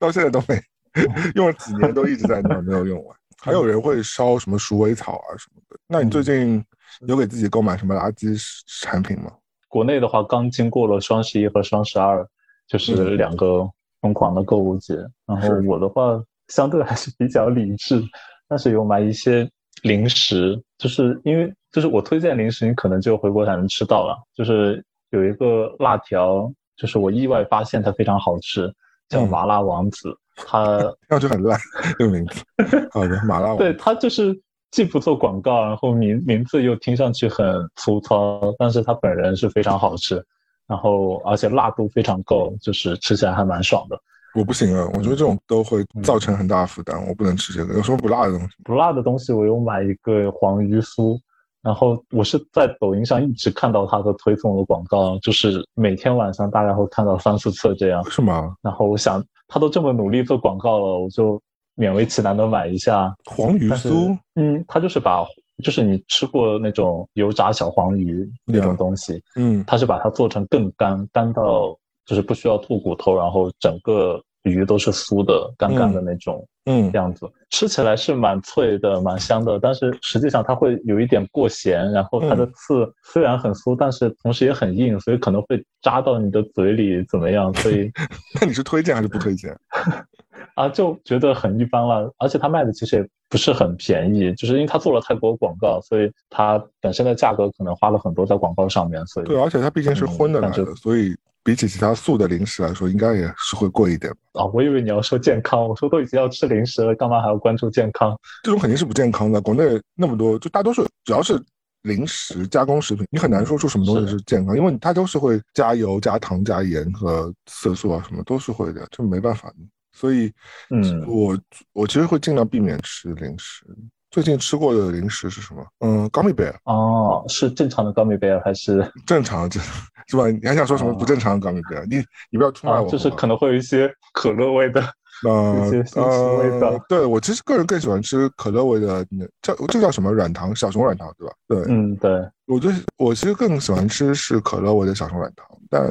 [0.00, 0.60] 到现在都没
[1.36, 3.16] 用了几年，都一直在那没有用完。
[3.40, 5.78] 还有人会烧什么鼠尾草啊什么的。
[5.86, 6.64] 那你最近
[7.06, 8.36] 有给自己购买什么垃圾
[8.82, 9.30] 产品吗？
[9.68, 12.26] 国内的话，刚经过了双十一和双十二，
[12.66, 13.68] 就是两个
[14.00, 14.94] 疯狂的购物节。
[15.26, 18.02] 然后我的话，相对还是比较理智，
[18.48, 19.48] 但是有买一些
[19.82, 24.16] 零食，就是因为就是我推荐零食，你可能就回国才能吃到了。
[24.34, 28.72] 就是有一个辣条，就是我意外发现它非常好吃，
[29.08, 30.16] 叫麻辣王子。
[30.34, 31.60] 它 听上去很烂，
[31.98, 32.42] 这个名字。
[32.90, 33.58] 好的，麻辣王。
[33.58, 34.40] 对，它就是。
[34.70, 37.44] 既不做广告，然后名名字又听上去很
[37.76, 40.22] 粗糙，但是它本人是非常好吃，
[40.66, 43.98] 然后而且辣度非常够，就是吃起来还蛮爽的。
[44.34, 47.74] 我不行啊，我觉得这种都会造成很大负担，我不能吃这个。
[47.74, 48.48] 有什么不辣的东西？
[48.62, 51.18] 不辣的东西，我有买一个黄鱼酥，
[51.62, 58.04] 然后我是在抖音上一直看到他的推送的广告，就是每天晚上大概会看到三四次这样。
[58.10, 58.54] 是吗？
[58.60, 61.40] 然后我想，他都这么努力做广告了，我就
[61.78, 64.18] 勉为其难的买一下黄鱼酥。
[64.34, 65.24] 嗯，它就是把，
[65.62, 74.20] 就是你吃过那种油炸小黄鱼那种东西，嗯，它是把它做成更干，干到就是不需要吐骨头，然后整个。
[74.44, 87.52] 鱼都是酥的、干干的那种，嗯，样子吃起来是蛮脆的、蛮香的，但是实际上它会有一点过咸，然后它的刺虽然很酥，但是同时也很硬，所以可能会扎到你的嘴里，怎么样？
[87.56, 87.90] 所以，
[88.40, 89.54] 那你是推荐还是不推荐？
[90.58, 101.14] 啊，就觉得很一般了，而且它卖的其实也不是很便宜，就是因为它做了太多广告，所以它本身的价格可能花了很多在广告上面，所以对，而且它毕竟是荤的来的，所以。
[101.44, 104.44] 比起其他素的零食来说，应该也是会贵一点啊！
[104.52, 108.14] 我以为你要说健康，我说都已经要吃零食了，干嘛还要关注健康？
[108.42, 109.40] 这种肯定是不健康的。
[109.40, 111.42] 国内那么多，就大多数只要是
[111.82, 119.56] 零食加工食品，你很难说出什么东西是健康，因为它都是会加油、加糖、加盐和色素啊，什么都是会的，这没办法的。
[119.98, 120.32] 所以，
[120.70, 121.36] 嗯，我
[121.72, 123.64] 我其实会尽量避免吃零食。
[124.10, 125.66] 最近吃过的零食是什么？
[125.80, 126.54] 嗯，高米贝尔。
[126.64, 129.48] 哦，是正常的高米贝尔还是正常？
[129.50, 129.60] 这
[130.06, 130.30] 是吧？
[130.30, 131.84] 你还想说什么不正常的高米贝尔？
[131.86, 131.96] 你
[132.30, 132.88] 你不要出卖我。
[132.88, 134.80] 就是可能会有一些可乐味的，
[135.28, 136.08] 呃，一些新奇
[136.40, 136.78] 味道。
[136.88, 139.04] 对我其实个人更喜欢吃可乐味的，
[139.42, 140.56] 叫这叫什么软糖？
[140.56, 141.34] 小熊软糖，对吧？
[141.48, 142.10] 对，嗯，对。
[142.46, 145.86] 我就我其实更喜欢吃是可乐味的小熊软糖，但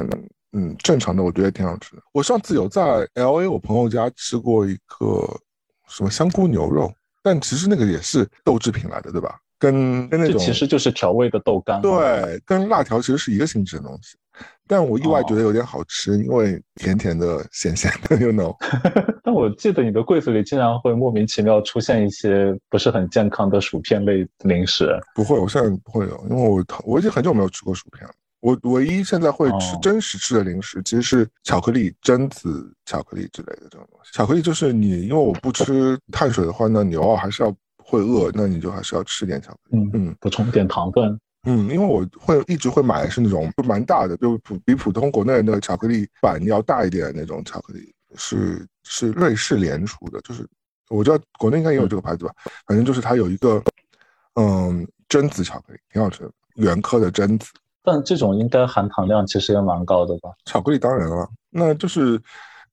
[0.58, 2.02] 嗯，正常的我觉得挺好吃的。
[2.12, 5.24] 我上次有在 L A 我朋友家吃过一个
[5.88, 6.92] 什么香菇牛肉。
[7.20, 9.38] 但其实那个也是豆制品来的，对吧？
[9.58, 14.16] 跟跟那种其实就是调味的豆干，对，跟辣条其实是一个性质的东西。
[14.68, 18.56] 但我意外觉得有点好吃，因为甜甜的、咸咸的，you know。
[19.24, 24.88] 但我记得你的柜子里经常会莫名其妙出现一些不是很健康的薯片类零食。
[25.14, 28.14] 不会，我现在不会有，因为我我已经很久没有吃过薯片了。
[28.40, 34.12] 我唯一现在会吃真实吃的零食，其实是巧克力、榛子巧克力之类的这种东西。
[34.12, 41.18] 巧克力就是你，因为我不吃碳水的话，那你偶尔还是要会饿，那你就还是要吃点巧克力，嗯，补充点糖分。
[41.44, 50.46] 嗯，因为我会一直会买是那种就蛮大的，就普比普通国内的巧克力板要大一点的那种巧克力，是是瑞士联储的，就是
[50.90, 52.32] 我知道国内应该也有这个牌子吧，
[52.66, 53.62] 反正就是它有一个
[54.34, 57.48] 嗯榛子巧克力，挺好吃的，原颗的榛子。
[57.90, 60.28] 但这种应该含糖量其实也蛮高的吧？
[60.44, 62.20] 巧克力当然了，那就是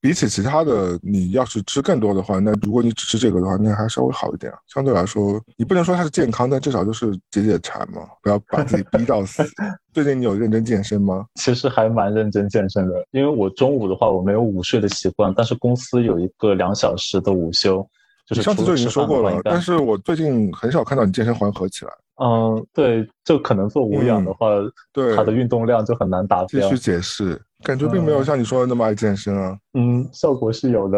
[0.01, 4.51] 比起其他的，你要是吃更多的话，那如果你只吃这个的话，那还稍微好一点。
[4.67, 9.41] 相对来说，你不能说它是健康，但至少就是解解馋嘛，不要把自己逼到死。
[9.93, 11.25] 最近你有认真健身吗？
[11.35, 17.87] 其实还蛮认真健身的，因为我中午的话我没有午睡的习惯，但是公司有一个两小时的午休，
[18.25, 19.39] 就是上次就已经说过了。
[19.43, 21.91] 但是我最近很少看到你健身环合起来。
[22.23, 24.47] 嗯，对，就可能做无氧的话，
[24.93, 26.61] 对它的运动量就很难达标。
[26.61, 29.57] 继续解释，感觉并没有像你说的那么爱健身啊。
[29.73, 30.97] 嗯，效果是有的，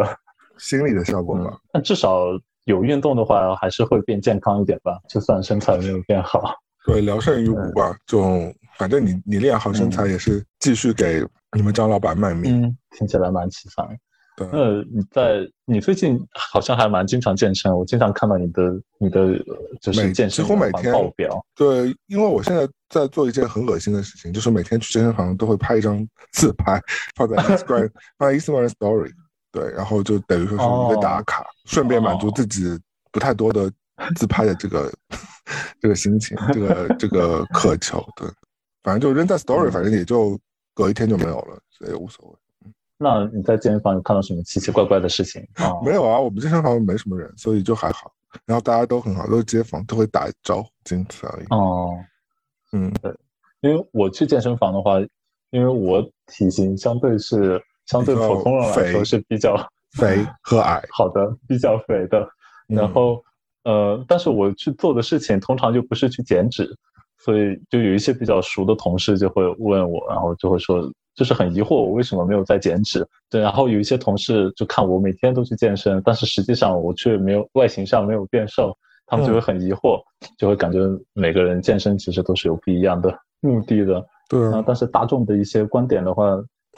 [0.58, 1.58] 心理的效果吧。
[1.72, 2.26] 但至少
[2.66, 5.00] 有运动的话，还是会变健康一点吧。
[5.10, 6.54] 就算身材没有变好，
[6.86, 7.98] 对，聊胜于无吧。
[8.06, 8.22] 就
[8.78, 12.62] 反正你你练好身材也是继续给你们张老板卖命。
[12.62, 13.88] 嗯，听起来蛮凄惨。
[14.40, 19.36] 那你在你最近好像还蛮经常健身，我经常看到你的你的
[19.82, 21.44] 就是健身几乎每天报表。
[21.56, 26.80] 对，因为我现在在做一件很恶心的事情，就是每天去健身房都会拍一张自拍，
[27.16, 29.12] 放在 Instagram 放在 Instagram Story，
[29.52, 32.80] 对，然后就等于说是一个打卡，顺便满足自己
[33.12, 33.72] 不太多的
[34.16, 34.94] 自拍的这个
[35.82, 38.06] 这个心情，这个 这个渴求。
[38.16, 38.28] 对，
[38.84, 40.40] 反正就扔在 Story，反正也就
[40.76, 42.36] 隔一天就没有了，所以无所谓。
[43.00, 45.72] 那你在健身房有看到什么奇奇怪怪的事情啊？
[45.86, 48.12] 没有啊，我们健身房没什么人，所以就还好。
[48.46, 51.46] 然后大家都很好，都是街坊，都会打招呼，仅此而已。
[51.50, 51.96] 哦，
[52.74, 53.14] 嗯，对，
[53.62, 55.00] 因为我去健身房的话，
[55.52, 59.56] 因为我体型相对是相对普通人来说是比较
[59.92, 62.28] 肥和矮， 好的，比较肥的。
[62.68, 63.24] 然后
[63.64, 66.68] 呃，但是我去做的事情通常就不是去减脂，
[67.20, 70.92] 所以就有一些比较熟的同事就会问我，然后就会说。
[71.18, 73.06] 就是很疑惑，我为什么没有在减脂？
[73.28, 78.72] 对，然后有一些同事就看我每天都去健身，但是实际上我却没有外形上没有变瘦，
[79.08, 80.00] 他们就会很疑惑，
[80.38, 80.80] 就会感觉
[81.14, 84.06] 每个人健身其实都是有不一样的 目的的。
[84.30, 86.24] 对啊，但是大众的一些观点的话，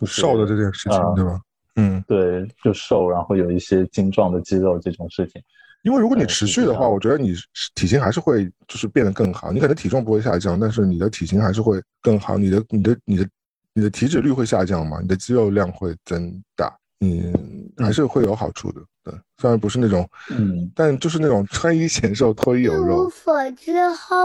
[0.06, 1.38] 瘦的这件事情，对吧？
[1.75, 5.41] 嗯，对，就瘦，然后有一些精壮的肌肉这种事情。
[5.84, 7.34] 因为如果你持续的话，我觉得你
[7.75, 9.52] 体型还是会就是变得更好。
[9.52, 12.38] 你可能体重不会下降，但是你的体型还是会更好。
[12.38, 13.28] 你的、你的、你的。
[13.73, 14.99] 你的体脂率会下降吗？
[15.01, 17.34] 你的肌肉量会增大，嗯，
[17.77, 18.82] 还是会有好处的。
[19.03, 23.10] 对，虽然不是那种，嗯，但就是那种穿衣显瘦，脱衣有肉无肉。
[23.10, 24.15] 所知好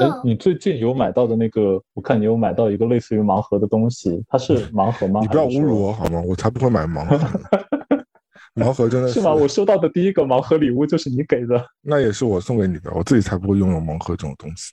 [0.00, 5.20] 哎，，你最近有买到的那个，我看你有买到一个类似于盲盒的东西，它是 盲盒吗？
[5.20, 5.92] 你不要侮辱我。
[5.92, 6.20] 好吗？
[6.20, 7.18] 我才不会买盲盒。
[8.54, 9.32] 盲盒真的是吗？
[9.32, 11.64] 我收到的第一个盲盒礼物就是你给的。
[11.80, 14.72] 那也是我送给你的，我自己才不会拥有盲盒这种东西。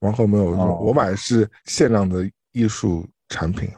[0.00, 3.68] 盲盒没有用，哦我买的是限量的艺术产品，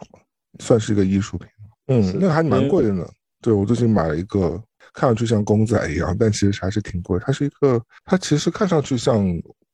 [0.60, 1.48] 算是一个艺术品。
[1.88, 3.08] 嗯，那个还蛮贵的呢。
[3.40, 7.18] 对，我最近买了一个，看上去像公仔一样，但其实还是挺贵。
[7.20, 9.24] 它是一个，它其实看上去像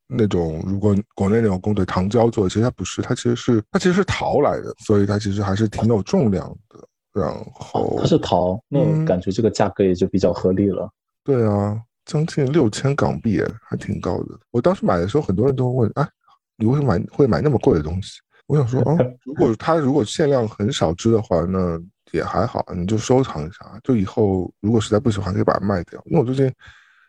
[0.07, 6.79] 那种如果国内那种公仔糖胶做的，其实它不是，它其实是它其实是陶来的，所以它其实还是挺有重量的。
[7.13, 10.91] 然后它是陶，那嗯感觉这个价格也就比较合理了。
[11.25, 14.39] 对啊，将近六千港币，哎，还挺高的。
[14.51, 16.09] 我当时买的时候，很多人都问，哎，
[16.57, 18.21] 你为什么买会买那么贵的东西？
[18.53, 25.99] 我想说， 哦，如果它如果限量很少只的话，那也还好，你就收藏一下，就以后如果实在不喜欢，可以把它卖掉。
[26.05, 26.53] 因为我最近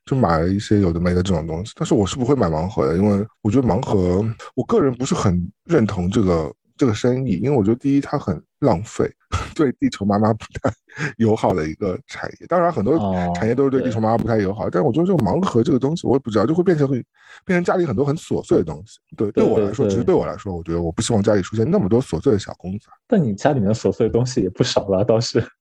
[0.06, 4.25] 就买了一些有的没的这种东西，但是我是不会买盲盒的，因为我觉得盲盒，
[4.56, 9.13] 我个人不是很认同这个这个生意，因为我觉得第一它很浪费，
[9.56, 10.72] 对地球妈妈不太
[11.17, 12.48] 友好的一个产业。
[12.48, 17.04] 当然，很多哦产业都是对地球妈妈不太友好，但是我觉得这个盲盒这个东西，我也不知道，就会变成会
[17.46, 19.00] 变成家里很多很琐碎的东西。
[19.17, 22.86] 对，对我来说，其实对对我来说，我觉得我不希望家里出现那么多琐碎的小公仔。
[23.08, 25.43] 但你家里面琐碎的东西也不少了，倒是。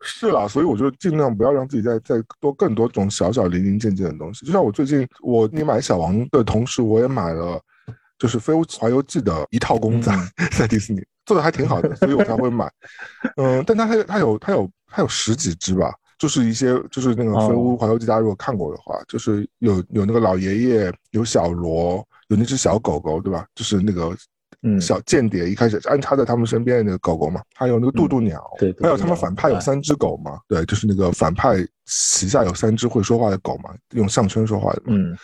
[0.00, 4.46] 是啦，所以我就尽量不要让自己再再多更多这种小小零零件件的东西。
[4.46, 7.60] 就像我最近，我你买小王的同时，我也买了
[8.18, 10.12] 就是《飞屋环游记》的一套公仔，
[10.56, 12.70] 在迪士尼做的还挺好的，所以我才会买。
[13.36, 23.46] 嗯，但它它它有它有它有十几只吧，就是一些就是那个《飞屋环游记》，大家如果看过的话，就是有有那个老爷爷，有小罗，有那只小狗狗，对吧？
[23.54, 24.14] 就是那个。
[24.62, 35.16] 嗯小间谍一开始安插在他们身边的那个狗狗嘛，还有那个渡渡鸟，对对还有他们反派有三只狗嘛，对，就是那个反派旗下有三只会说话的狗嘛，用项圈说话的嘛，嗯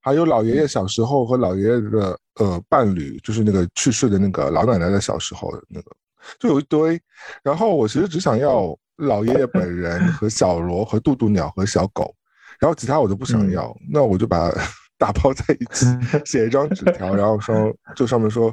[0.00, 5.90] 还有老爷爷小时候和老爷爷的呃伴侣，就是那个去世的那个老奶奶的小时候的那个，
[6.38, 7.00] 就有一堆。
[7.42, 12.14] 然后我其实只想要老爷爷本人和小罗和渡渡鸟和小狗，
[12.58, 14.60] 然后其他我都不想要，那我就把它
[14.98, 15.86] 打包在一起，
[16.24, 18.52] 写一张纸条，然后说就上面说，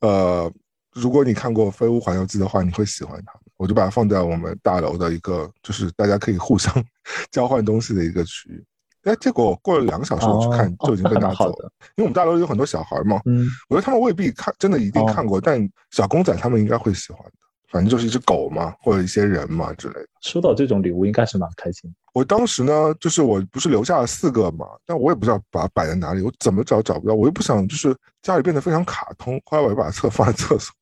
[0.00, 0.52] 呃，
[0.92, 3.32] 如果你看过《飞屋环游记》的话，你会喜欢它。
[3.56, 6.70] 我就把它放在我们大楼的一个，就是大家可以互相
[7.32, 8.62] 交换东西的一个区域。
[9.06, 11.70] 哎，结果过了两个小时，我去看哦就已经被那拿走了。
[11.96, 17.32] 因为我们大楼有很多小孩嘛，嗯，我觉得他们未必看，真的一定哦看过，但小公仔他们应该会喜欢的。
[17.68, 20.06] 反正就是一只狗嘛，或者一些人嘛之类的。
[20.22, 21.92] 收到这种礼物应该是蛮开心。
[22.14, 30.72] 我当时呢，就是我不是留下了四个嘛，但我也不知道把它摆在哪里，我怎么找找不到，我又不想就是家里变得非常卡通，后来我就把册 放在厕所，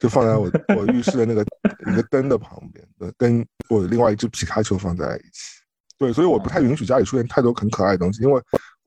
[0.00, 1.44] 就放在我我浴室的那个
[1.92, 5.61] 一个灯的旁边，对，跟我另外一只皮卡丘放在一起。
[6.02, 8.42] 对，所以我不太允许家里出现太多很可爱的东西，因为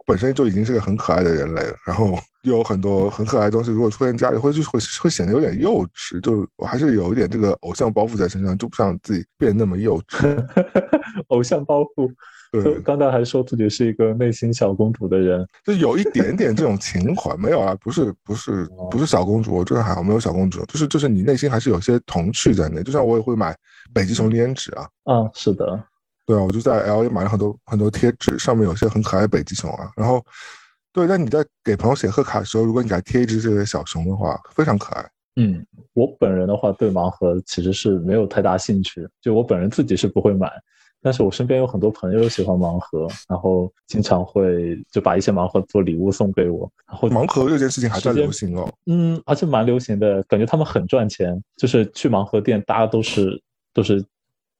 [0.05, 10.45] 本身就已经是个很可爱的人类了，然后 又有很多很可爱的东西，如果出现家里会就会会显得有点幼稚，就我还是有一点这个偶像包袱在身上，就不想自己变得那么幼稚。
[11.29, 12.11] 偶像包袱。
[12.51, 23.53] 对，刚才还说自己是一个内心小公主的人，就有一点点这种情怀，没有啊，不是不是不是小公主，我这个还好，没有小公主，就是就是你内心还是有些童趣在内，就像我也会买
[23.93, 25.83] 北极熊粘纸啊，啊，是的，
[26.25, 30.23] 对啊，我就在 L A 买了很多很多贴纸，上面有些很可爱的北极熊啊，然后
[30.91, 35.05] 对，那你在给朋友写贺卡的时候，如果你给他贴一只这个小熊的话，非常可爱。
[35.35, 40.49] 嗯，我本人的话对盲盒其实是没有太大兴趣，就我本人自己是不会买，
[41.01, 51.39] 但是我身边有很多朋友喜欢盲盒，然后经常会就把一些盲盒做礼物送给我，然后盲盒这件事情还算流行哦，嗯，而且蛮流行的，感觉他们很赚钱。
[51.57, 54.01] 就是去盲盒店，大家都是都是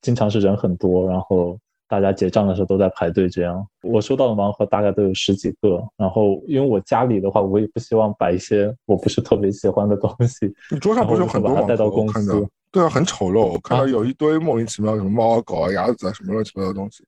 [0.05, 3.27] 经常是人很多，然后大家结账的时候都在排队。
[3.27, 5.83] 这样，我收到的盲盒大概都有十几个。
[5.97, 10.53] 然后，因为我家里的话，我也不希望摆一些我不是特别喜欢的东西。
[10.69, 17.03] 你桌上不是有很多带到公司对啊，很丑陋，我看到啊有一堆莫名其妙什么猫啊狗啊鸭子啊什么乱七八糟的东西，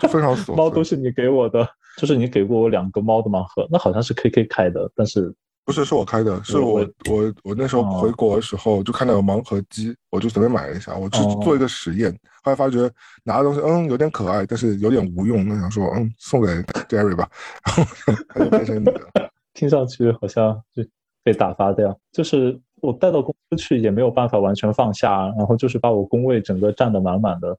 [0.00, 0.54] 就 非常琐碎。
[0.54, 5.34] 猫都是你给我的，就是你给过我两个猫的盲盒，那好像是 KK 开的，但是
[5.66, 12.10] 不是，是我开的，是我我我我那时候哦回国的时候就看到有盲盒机，我就随便买了一下，我是哦做一个实验，
[12.42, 12.88] 后来发觉
[13.24, 16.46] 拿的东西嗯有点可爱，但是有点无用，那想说嗯送给
[16.88, 17.28] Jerry 吧，
[17.66, 17.92] 然后
[18.28, 19.00] 他就变成你的。
[19.54, 20.84] 听上去好像就
[21.24, 21.98] 被打发掉。
[22.12, 27.56] 就是我带到公司去也没有办法完全放下，然后就是把我工位整个占得满满的。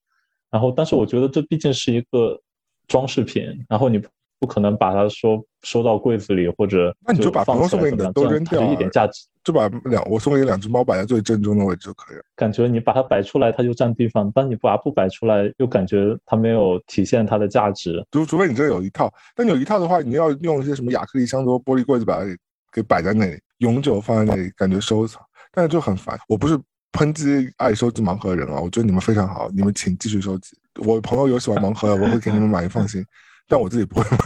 [0.49, 2.39] 然后，但是我觉得这毕竟是一个
[2.87, 4.07] 装饰品，然后你不
[4.45, 12.23] 可能把它说收到柜子里或者那你就把朋友送给你的都扔掉，一点价值，就把两我送给你两只猫摆在最正中的位置就可以了。
[12.35, 18.05] 感觉你把它摆出来，它就占地方；但你把它不摆出来，又感觉它没有体现它的价值。
[18.11, 22.35] 除除非你这有一套，但你有一套的话，你要用一些什么亚克力箱子、玻璃柜子把它给
[22.73, 25.21] 给摆在那里，永久放在那里，感觉收藏，
[25.51, 26.15] 但是就很烦。
[26.27, 26.59] 我不是
[26.91, 30.55] 抨击爱收集盲盒的人啊，我觉得你们非常好，你们请继续收集。
[30.85, 33.03] 我朋友有喜欢盲盒的，我会给你们买，放心。
[33.47, 34.17] 但我自己不会买，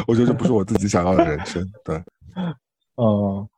[0.08, 1.64] 我觉得这不是我自己想要的人生。
[1.84, 2.02] 对，
[2.96, 3.48] 嗯，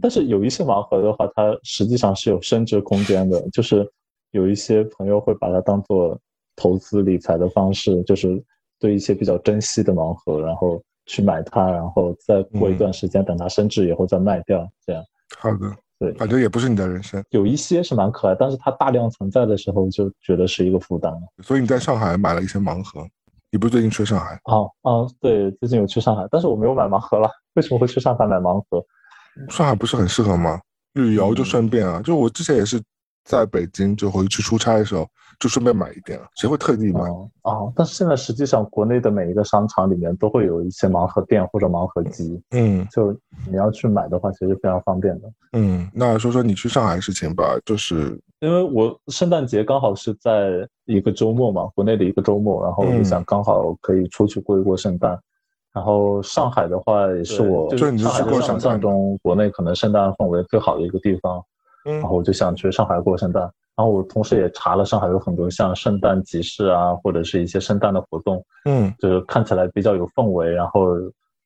[0.00, 3.40] 但是有一些盲盒的话，它实际上是有升值空间的。
[3.50, 3.88] 就是
[4.30, 6.18] 有一些朋友会把它当做
[6.54, 8.42] 投资理财的方式，就是
[8.78, 14.68] 对一些比较珍惜的盲盒，然后去买它，然后再过一段时间等它升值以后再卖掉。
[14.86, 15.02] 这样，
[15.38, 17.24] 好的，对，反正也不是你的人生。
[17.30, 21.20] 有一些是蛮可爱，但是它大量存在的时候，就觉得是一个负担了。
[21.42, 23.08] 所以你在上海买了一些盲盒。
[23.50, 24.38] 你不是最近去上海？
[24.44, 27.28] 哦哦，对，最近有去上海，但是我没有买盲盒了。
[27.54, 28.84] 为什么会去上海买盲盒？
[29.48, 30.60] 上海不是很适合吗？
[30.94, 32.80] 旅游就顺便啊，就我之前也是
[33.24, 35.06] 在北京就回去出差的时候，
[35.38, 36.26] 就顺便买一点了。
[36.36, 37.00] 谁会特地买？
[37.42, 42.40] 哦，但是现在实际上国内的每一个商场里面都会有一些盲盒店或者盲盒机。
[42.50, 43.12] 嗯，就
[43.48, 45.30] 你要去买的话，其实非常方便的。
[45.52, 48.20] 嗯，那说说你去上海的事情吧，就是。
[48.40, 55.18] 因为我圣诞节刚好是在一个周末嘛，国内的一个周末，然后我就想刚好可以出去过一过圣诞。
[55.72, 61.40] 然后上海的话也是我上海想象中国内可能圣诞氛围最好的一个地方。
[61.84, 63.42] 嗯，然后我就想去上海过圣诞。
[63.76, 68.44] 然后我同时也查了上海有很多像圣诞集市啊，或者是一些圣诞的活动。
[68.64, 70.88] 嗯，就是看起来比较有氛围，然后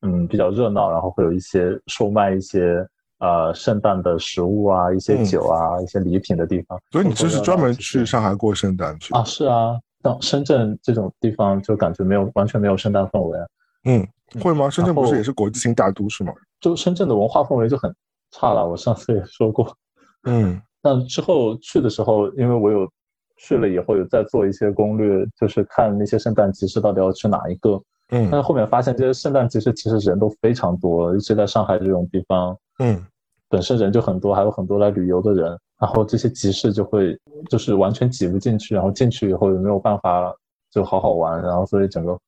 [0.02, 2.86] 嗯比较热闹，然后会有一些售卖一些。
[3.20, 6.78] 呃，圣诞的食物啊，一些酒啊，一些礼品的地方。
[6.90, 9.24] 所以你这是专门去上海过圣诞去啊？
[9.24, 13.38] 是啊，像深圳这种地方就感觉没有完全没有圣诞氛围。
[13.84, 14.06] 嗯，
[14.42, 14.68] 会吗？
[14.68, 16.34] 深圳不是也是国际性大都市吗？
[16.60, 17.94] 就深圳的文化氛围就很
[18.32, 18.68] 差了。
[18.68, 19.74] 我上次也说过。
[20.24, 22.88] 嗯，但之后去的时候，因为我有
[23.36, 27.80] 去了以后有在做一些攻略，就是看那些圣诞集市到底要去哪一个。
[28.10, 32.56] 嗯，但是后面发现这些圣诞集市其实人都非常多，尤其在上海这种地方。
[32.78, 33.02] 嗯。
[33.46, 37.16] 本身人就很多，还有很多来旅游的人，然后这些集市就会
[37.48, 40.34] 就是完全挤不进去，然后进去以后也没有办法
[40.72, 42.18] 就好好玩，然后所以整个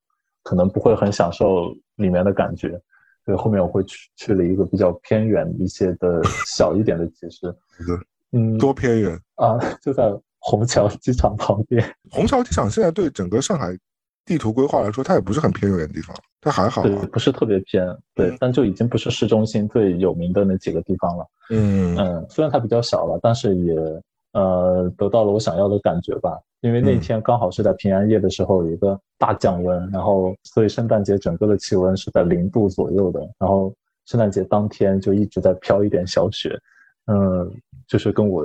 [0.44, 2.80] 可能不会很享受里面的感觉。
[3.26, 7.54] 所以后面我会去去了一个比较偏远一些的 小一点的集市。
[8.32, 9.58] 嗯，多偏远啊？
[9.82, 11.84] 就在虹桥机场旁边。
[12.10, 13.76] 虹桥机场现在对整个上海。
[14.28, 21.24] 地图规划来说，它也不是很偏远的地方，它还好，对，不是特别偏，对，但就已经不是市中心最有名的那几个地方了。
[21.50, 23.72] 嗯嗯，虽然它比较小了，但是也
[24.36, 26.38] 呃得到了我想要的感觉吧。
[26.60, 33.72] 因为那天刚好是在平安夜的时候有一个大降温，然后所以圣诞节整个的气温是在零度左右的，然后
[34.06, 36.56] 圣诞节当天就一直在飘一点小雪，
[37.06, 37.50] 嗯，
[37.88, 38.44] 就是跟我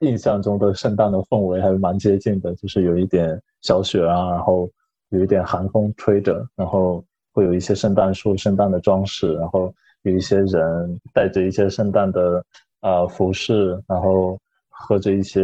[0.00, 4.68] 印象中的圣诞的氛围还是蛮接近的，就是有一点小雪啊，然后。
[5.10, 12.44] 有一点寒风吹着，然后会有一些圣诞树、圣诞的装饰，然后有一些人带着一些圣诞的
[12.80, 14.36] 呃服饰，然后
[14.76, 15.42] 喝着一些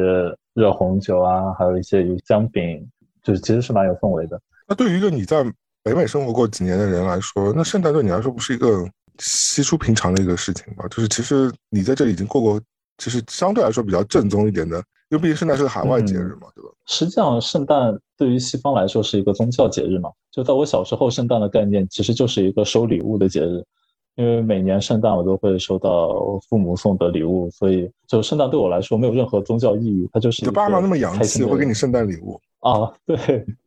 [0.55, 2.87] 热红酒啊，还有一些有姜饼，
[3.23, 4.41] 就是其实是蛮有氛围的。
[4.69, 5.45] 那对于一个你在
[5.83, 8.85] 北美生活过几年的人来说，那圣诞对你来说不是一个
[9.19, 10.87] 稀疏平常的一个事情吗？
[10.89, 12.61] 就是其实你在这里已经过过，
[12.99, 14.77] 其实相对来说比较正宗一点的，
[15.11, 16.71] 因为毕竟圣诞是个海外节日嘛，对吧？
[16.87, 20.11] 实际上，圣诞对于西方来说是一个宗教节日嘛。
[20.31, 23.65] 就在我小时候，圣诞的概念其实就是一个收礼物的节日，
[24.17, 30.45] 因为每年圣诞我都会收到父母送的礼物，所以就圣诞对我来说没有任何宗教意义，它就是。
[30.45, 32.93] 就爸妈那么洋气，会给你圣诞礼物啊？
[33.07, 33.17] 对，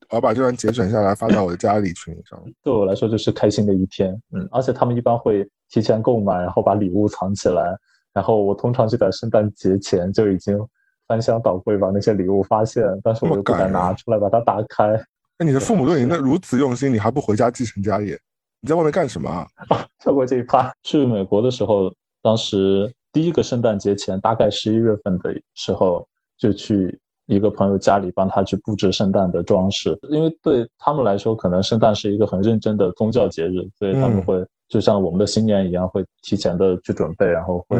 [0.10, 2.42] 我要把这段节选下来发到我的家里群上。
[2.62, 7.78] 对我来说就是开心的一天，嗯，而且他们一般会提前购买，然后把礼物藏起来，
[8.14, 10.60] 然后我通常就在圣诞节前就已经。
[11.06, 14.98] 翻箱倒柜把那些礼物发现，但是我又不敢拿出来把它打开。
[15.38, 18.18] 那你的父母对你那如此用心，你还不回家继承家业？
[18.64, 19.46] 你在外面干什么啊？
[20.00, 20.74] 跳过这一趴。
[20.84, 30.00] 去美国的时候，当时第一个圣诞节前，大概十一月份的时候，就去一个朋友家里帮他去布置圣诞的装饰。
[30.04, 37.78] 因为对他们来说，可能圣诞是一个很认真的宗教节日，所以他们会就像我们的新年一样，会提前的去准备，然后会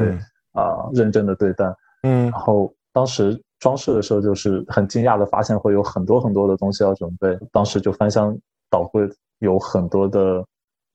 [0.52, 1.74] 啊认真的对待。
[2.04, 2.74] 嗯，然后。
[2.96, 7.36] 当时装饰的时候，就是很惊讶的发现会有很多很多的东西要准备。
[7.52, 8.38] 当时就翻箱
[8.70, 9.10] 倒柜，
[9.40, 10.46] 有很多的，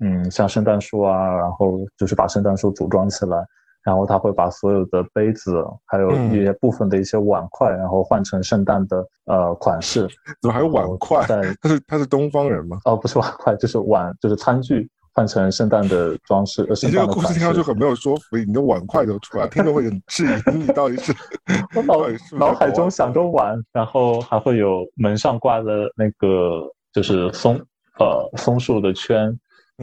[0.00, 3.36] 嗯，像圣诞树啊，然后就是把圣诞树组装起来，
[3.84, 10.08] 然后他会把所有的杯子，还有一些部分的一些碗筷，然后换成圣诞的呃款式。
[10.40, 11.24] 怎么还有碗筷？
[11.60, 12.78] 他是他是东方人吗？
[12.84, 14.88] 哦，不是碗筷，就是碗，就是餐具。
[15.14, 21.12] 换成圣诞的装饰，你这个故事听上去很没有说服力，你的碗筷都出来，听着会很质疑你到底是。
[21.74, 21.96] 我脑
[22.38, 27.60] 脑海中想着碗，然后还会有门上挂的那个就是松
[27.98, 29.36] 呃松树的圈，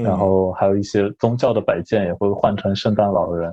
[0.03, 3.51] 然后还有一些宗教的摆件也会换成圣诞老人，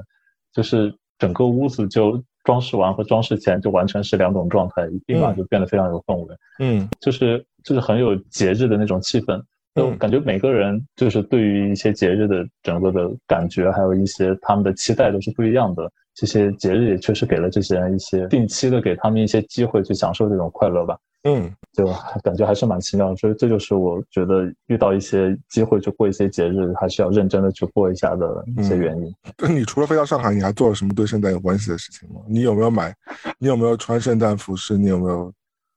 [0.53, 6.37] 就是整个屋子就装饰完和装饰前就完全是两种状态，立马就变得非常有氛围。
[6.59, 9.41] 嗯，就是就是很有节日的那种气氛。
[9.75, 15.91] 就感觉每个人就是对于一些节日的整个的感觉，还有一些他们的期待都是不一样的。
[16.15, 20.99] 这些节日也确实给了这些人一些定期的给他们一些机会去享受这种快乐吧。
[21.25, 21.87] 嗯，就
[22.23, 23.15] 感觉还是蛮奇妙。
[23.17, 29.15] 所以这就是我觉得遇到一些机会去过一些节日，还是要认真的去过一下的一些原因。
[29.39, 32.21] 那你除了飞到上海，你还做了什么对圣诞有关系的事情吗？
[32.29, 32.95] 你有没有买？
[33.39, 34.77] 你有没有穿圣诞服饰？
[34.79, 35.33] 你有没有？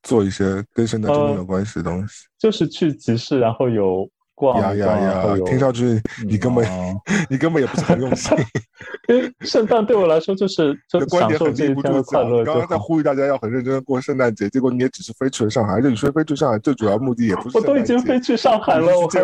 [0.08, 6.66] 做一些跟圣诞真正有关系的东西，就是去集市，然后有逛呀呀呀，听上去你根本
[7.30, 8.38] 你根本也不是很用心。
[9.08, 12.44] 因为圣诞对我来说就是 就享受这一天的快乐。
[12.44, 17.58] 刚刚在呼吁大家要很认真的过圣诞节，结果你也只是飞去了上海，而且你说飞去上海最主要目的也不是。
[17.58, 19.20] 我都已经飞去上海了，我还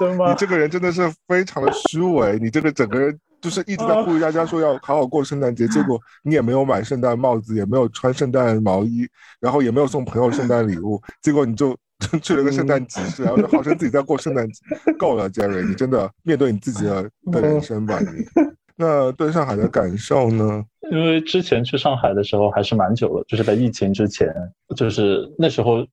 [0.00, 0.30] 真吗？
[0.30, 3.18] 你这个人真的是非常的虚伪，你这个整个人。
[3.40, 9.06] 就是一直在呼吁大家说要好好过圣诞节，结果你也没有买圣诞帽子，也没有穿圣诞毛衣，
[9.38, 11.76] 然后也没有送朋友圣诞礼物，结果你就
[12.22, 14.62] 去了个圣诞集市，然后就号称自己在过圣诞节。
[14.98, 17.98] 够了，Jerry，你真的面对你自己的的人生吧。
[18.00, 18.24] 你
[18.76, 20.64] 那对上海的感受呢？
[20.90, 24.32] 因为之前去上海的时候还是蛮久了，就是在疫情之前，
[24.76, 25.86] 就是那时候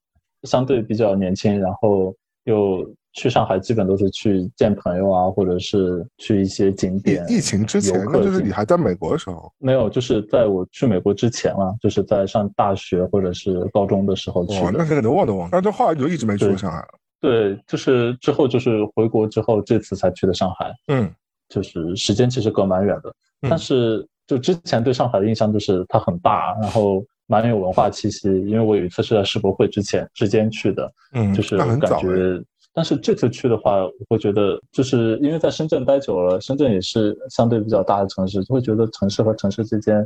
[0.44, 2.88] 相对比较年轻，然后又。
[3.16, 7.26] 去上海基本都是去见朋友啊，或者是去一些景点。
[7.30, 9.50] 疫情之前，那就是你还在美国的时候。
[9.58, 14.62] 没有，就是在我去美国之前了，就是在上大学或者是高中的时候去。
[14.62, 15.50] 哇，那可能忘都忘了。
[15.50, 16.88] 但这后来就一直没去过上海了。
[17.22, 20.74] 对，就是之后就是回国之后，这次才去的上海。
[20.90, 21.10] 嗯，
[21.48, 23.16] 就是时间其实隔蛮远的，
[23.50, 28.28] 但是就之前对上海的印象就是它很大，然后蛮有文化气息。
[28.28, 32.44] 因为我有一次是在世博会之前之间去的，嗯，就是感觉。
[32.76, 40.06] 但是这次去的话，我会觉得，就是因为在深圳待久了，深圳也是相对比较大的城市，就会觉得城市和城市之间，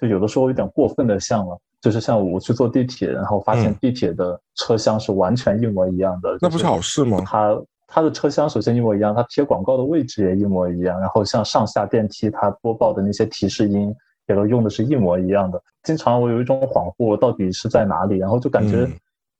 [0.00, 1.58] 就有的时候有点过分的像了。
[1.82, 7.22] 就是像我去坐地铁，然后发现地铁的车厢是完全一模一样的，那不是好事吗？
[7.26, 13.94] 它它的车厢首先一模一样，它贴广告的位置也一模一样，然后像上下电梯它播报的那些提示音
[14.26, 15.62] 也都用的是一模一样的。
[15.82, 18.88] 经常我有一种恍惚，到底是在哪里，然后就感觉。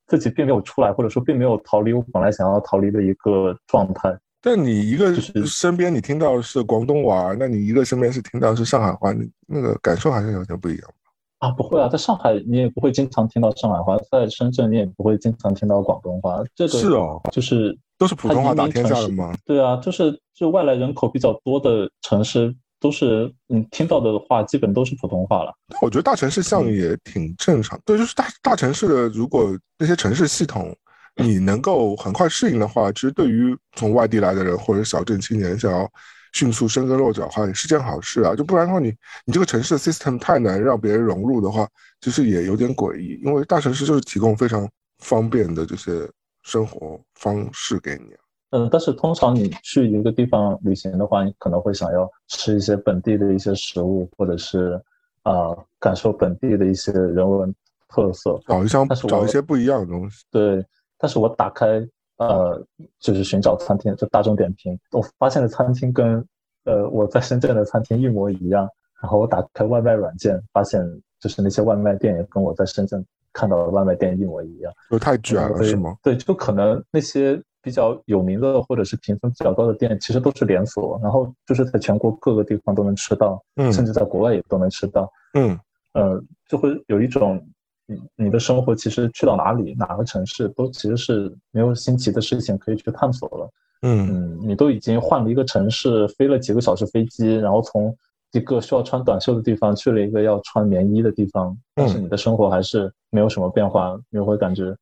[0.06, 4.16] 自己并没有出来，或者说并没有逃离我本来想要逃离的一个状态。
[4.40, 5.12] 但你一个
[5.44, 9.12] 身边你听到是广东话，那你一个身边是听到是上海话，
[9.46, 10.90] 那个感受还是有点不一样
[11.38, 16.42] 啊，不会啊，在上海你也不会经常听到上海话，在深圳你也不会经常听到广东话。
[16.54, 19.34] 这个是哦，就是都是普通话打天下的吗？
[19.44, 22.54] 对啊，就是就外来人口比较多的城市。
[22.78, 25.52] 都是你听到的话，基本都是普通话了。
[25.80, 27.80] 我觉得大城市像也挺正常。
[27.84, 30.76] 对，就是大大城市的，如果那些城市系统
[31.16, 35.90] 你能够很快适应的话，其实对于从外地来的人或者小镇青年想要
[36.32, 38.34] 迅速生根落脚的话，也是件好事啊。
[38.34, 41.66] 就不然的话，你你这个城市的 system 太难让别人融入的话，
[42.02, 43.18] 其实也有点诡异。
[43.24, 44.68] 因为大城市就是提供非常
[44.98, 46.06] 方便的这些
[46.42, 48.14] 生活方式给你。
[48.50, 54.80] 嗯，但是通常你去一个地方旅行的话，你可能会想要吃一些本地的一些食物，或者是
[55.24, 57.52] 啊感受本地的一些人文
[57.88, 60.24] 特色，找一但是找一些不一样的东西。
[60.30, 60.64] 对，
[60.96, 61.84] 但是我打开
[62.18, 62.64] 呃
[63.00, 66.24] 就是寻找餐厅，就大众点评，我发现的餐厅跟
[66.64, 68.68] 呃我在深圳的餐厅一模一样。
[69.02, 70.80] 然后我打开外卖软件，发现
[71.18, 74.72] 就是那些外卖店也跟我在深圳看到的外卖店一模一样。
[74.88, 75.96] 就太卷了是吗？
[76.00, 77.42] 对，就可能那些。
[77.66, 85.58] 比较有名的或者是评分比较高的店，其实都是连锁，然后就是在全国各个地方都能吃到，嗯，甚至在国外也都能吃到，嗯，
[85.94, 87.44] 呃，就会有一种，
[87.86, 93.50] 你你的生活其实去到哪里哪个城市都其实是没有新奇的事情可以去探索了，
[93.82, 97.92] 嗯嗯，你都已经换了一个城市，飞了几个小时飞机，然后从
[98.30, 104.72] 一个需要穿短袖的地方去了一个要穿棉衣的地方，但是你的生活还是没有什么变化，你会感觉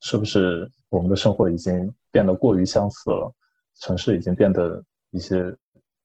[0.00, 1.92] 是不是我们的生活已经。
[2.12, 3.30] 变得过于相似了，
[3.78, 5.54] 城市已经变得一些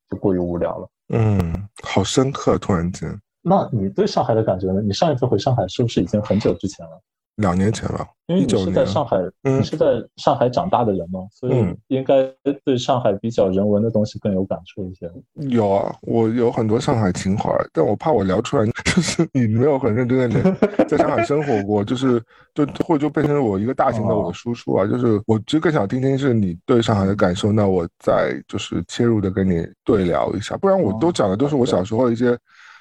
[0.10, 0.90] 就过于无聊了。
[1.08, 3.18] 嗯，好深刻，突然间。
[3.42, 4.82] 那你对上海的感觉呢？
[4.82, 7.02] 你上一次回上海是不是已经很久之前了？
[7.38, 9.86] 两年前了，因为你19是在年上海，嗯你是在
[10.18, 11.76] 上海长大的人嘛，所以嗯。
[11.88, 12.24] 应该
[12.64, 15.10] 对上海比较人文的东西更有感触一些。
[15.50, 22.22] 有啊，我有很多上海情怀，但我怕我聊出来， 就是你没有很认真的在上海生活过，就是
[22.54, 32.38] 就会就变成我一个大型的我的输出啊，就是我其实更想听听是你对上海的感受，那我再就是切入的跟你对聊一下，不然我都讲的都是我小时候一些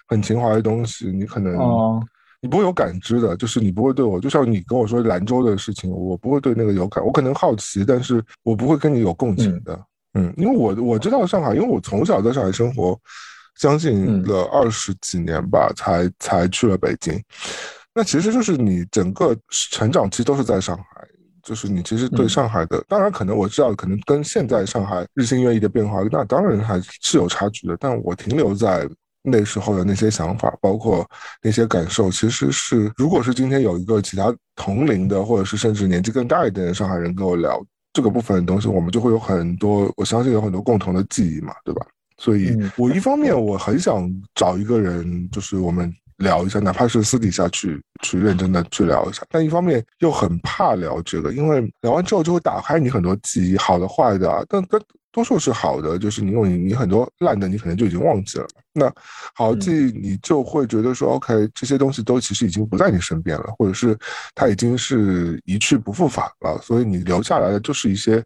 [0.07, 2.01] 很情怀的东西，你可能哦，
[2.41, 9.78] 你不会有感知的，就是你不会对我，就像你跟我说兰州的事情，我不会对那个有感，我可能好奇，但是我不会跟你有共情的。
[10.14, 12.99] 嗯，因为我我知道上海，因为我从小在上海生活，
[13.61, 17.22] 将近嗯了二十几年吧，才才去了北京。
[17.95, 19.36] 那其实就是你整个
[19.70, 21.07] 成长期都是在上海，
[21.43, 27.76] 就是你其实对嗯上海的，当然可能我知道，可能跟现在上海日新月异的变化，那当然还是有差距的。
[27.78, 28.88] 但我停留在
[29.23, 31.09] 那时候的那些想法，包括
[31.43, 37.62] 那些感受，其实是如果是今天有一个其他同龄的，或者是甚至年纪更大一点的上海人跟我聊
[37.93, 41.87] 这个部分的东西，我们就会有很多，我相信有很多共同的记忆嘛，对吧？
[42.18, 54.81] 所以嗯，我一方面我很想找一个人，就是我们聊一下，哪怕是私底下去去认真的去聊一下，但一方面又很怕聊这个，因为聊完之后就会打开你很多记忆，好的坏的啊，但但
[55.13, 58.93] 多数是好的，就是你用你你很多烂的你可能就已经忘记了，那
[59.35, 63.99] 好记忆你就会觉得说、OK 这些东西都其实已经不在你身边了，或者是
[64.35, 68.23] 它已经是一去不复返了，所以你留下来的就是一些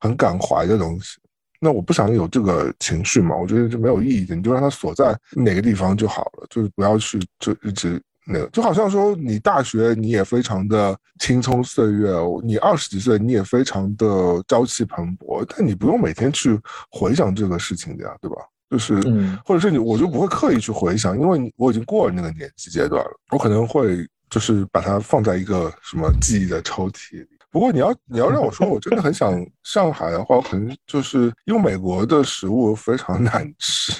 [0.00, 1.18] 很感怀的东西。
[1.58, 12.10] 那我不想有这个情绪嘛，我觉得是没有意义的，你就让它锁在哪个地方就好了，就是不要去就一直那个，就好像说你大学你也非常的青葱岁月，
[12.42, 14.06] 你二十几岁你也非常的
[14.48, 16.58] 朝气蓬勃，但你不用每天去
[16.90, 18.36] 回想这个事情的呀，对吧？
[18.68, 27.28] 就是，嗯或者是你我就不会刻意去回想，因为你我已经过了那个年纪阶段了，我可能会就是把它放在一个什么记忆的抽屉里。
[27.52, 33.92] 不过你要你要让我说，我真的很想 上海的话，我可能就是因为美国的食物非常难吃，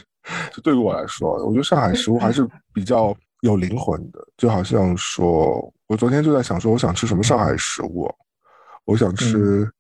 [0.53, 3.17] 就对于我来说，我觉得上海食物还是比较
[3.47, 8.15] 有灵魂的，就好像说，我昨天就在想说，我想吃什么上海食物哦，
[8.85, 9.71] 我想吃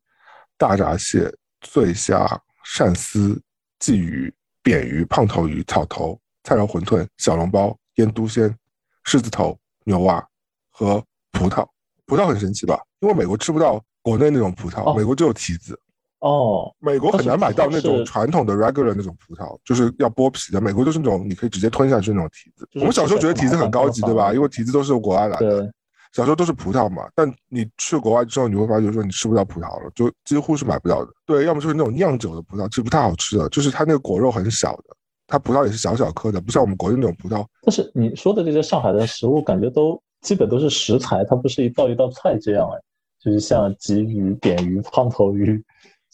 [0.56, 2.26] 大闸蟹、醉虾、
[2.64, 3.40] 鳝丝、
[3.80, 8.56] 鲫鱼、扁鱼、胖头鱼、草头、菜肉馄饨、小笼包、腌笃鲜、
[9.04, 10.26] 狮子头、牛蛙
[10.70, 11.02] 和
[11.32, 11.66] 葡萄。
[12.06, 12.80] 葡萄很神奇吧？
[13.00, 15.78] 因为美国吃不到国内那种葡萄，哦美国只有提子。
[16.26, 20.60] 哦，美国很难买到那种传统的 regular 那种葡萄，就是要剥皮的。
[20.60, 22.68] 美国就是那种你可以直接吞下去那种提子。
[22.74, 24.34] 我们小时候觉得提子很高级，对吧？
[24.34, 25.60] 因为提子都是国外来的。
[25.60, 25.70] 对，
[26.12, 31.12] 小时候都是葡萄嘛，但你去国外之后，你会发觉说你吃不到葡萄了，就几乎是买不到的。
[31.24, 34.96] 对，要么就是那种酿酒的葡萄，其实不太好吃的，就是它那个果肉很小的，
[35.28, 37.46] 它葡萄也是小小颗的，不像我们国内那种葡萄。
[37.62, 42.80] 但是你说的这些上海的食物，感觉都基本都是食材，它不是一道一道菜这样哎，
[43.20, 45.62] 就是像鲫鱼、扁鱼、胖头鱼，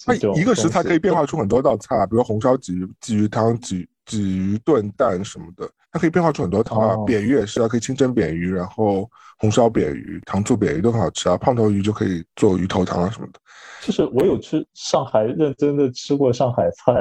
[0.05, 6.95] 它这种一个食材可以变化出很多道菜啊，比如红烧鲫鱼、鲫鱼汤、鲫鲫鱼炖蛋什么的，它可以变化出很多汤啊。
[6.95, 11.36] 哦扁鱼也是啊，可以清蒸扁鱼，然后红烧扁鱼、糖醋扁鱼都很好吃啊。
[11.36, 13.40] 胖头鱼就可以做鱼头汤啊什么的。
[13.82, 16.93] 就是我有去上海认真的吃过上海菜，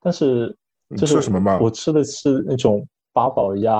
[0.00, 0.54] 但是
[0.88, 3.72] 你就是吃什么嘛我吃的是那种八宝鸭，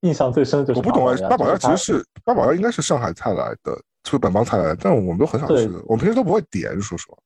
[0.00, 3.78] 印象最深的就是我不懂啊，八宝鸭其实是八宝鸭应该是上海菜来的，
[4.08, 7.16] 是本帮菜来的，但我们都很少吃的，我们平时都不会点，说实话，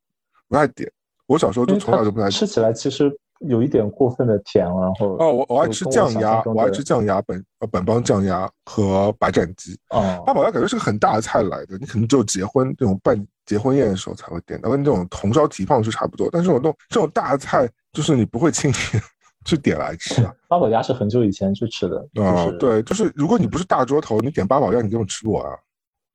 [0.48, 0.90] 不爱点。
[1.26, 9.76] 我小时候就从来就不爱吃起来其实有一点过分的甜，然后哦，我我爱吃酱鸭，我爱吃酱鸭本呃本帮酱鸭和白斩鸡。
[9.90, 16.28] 哦八宝鸭感觉是个很大的菜来的，你可能只有结婚这种办结婚宴的时候才会点到，跟这种红烧蹄膀是差不多。
[16.30, 18.74] 但是这种这种大菜，就是你不会轻易
[19.44, 20.32] 去点来吃啊。
[20.48, 25.58] 八宝鸭是很久以前去吃的，啊、就是对，就是如果你不是大桌头，你点八宝鸭，你根本吃不完啊。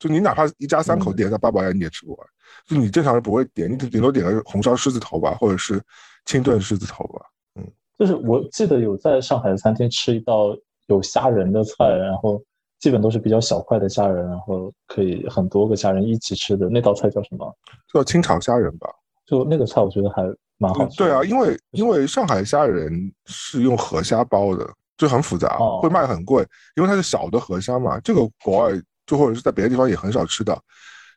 [0.01, 2.27] 就你哪怕一家三口嗯点一下八宝鸭，你也吃不完。
[2.65, 5.79] 就你正常人不会点，你顶多点个红烧狮子头吧，或者是
[6.25, 7.21] 清炖狮子头吧。
[7.55, 12.41] 嗯就是我记得有在上海的餐厅吃一道有虾仁的菜，然后
[12.79, 17.55] 基本都是比较小块的虾仁，然后可以很多个虾仁一起吃的那道菜叫什么？
[17.93, 18.89] 叫清炒虾仁吧。
[19.27, 20.23] 就那个菜我觉得还
[20.57, 20.95] 蛮好吃。
[20.95, 22.91] 嗯对啊，因为因为上海虾仁
[23.27, 26.43] 是用河虾包的，就很复杂，哦会卖很贵，
[26.75, 27.99] 因为它是小的河虾嘛。
[27.99, 28.73] 这个国外
[29.11, 30.55] 就或者是在别的地方也很少吃到，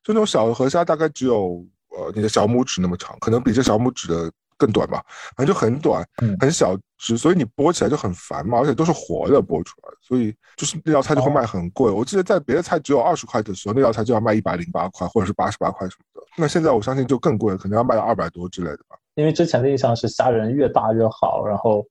[0.03, 5.01] 就那种小的河虾大概只有呃你的小拇指那么长，可能比这小拇指的更短吧，
[5.37, 11.89] 反正就很短嗯，很小只，所以你剥起来就很烦嘛，而且都是活的剥出来，所以就是那道菜就会哦卖很贵。
[11.89, 16.27] 我记得在别的菜只有二十块的时候，那道菜就要卖一百零八块或者是八十八块什么的。
[16.37, 18.97] 那现在我相信就更贵了，可能要卖到二百多之类的吧。
[19.15, 21.87] 因为之前的印象是虾仁越大越好，然后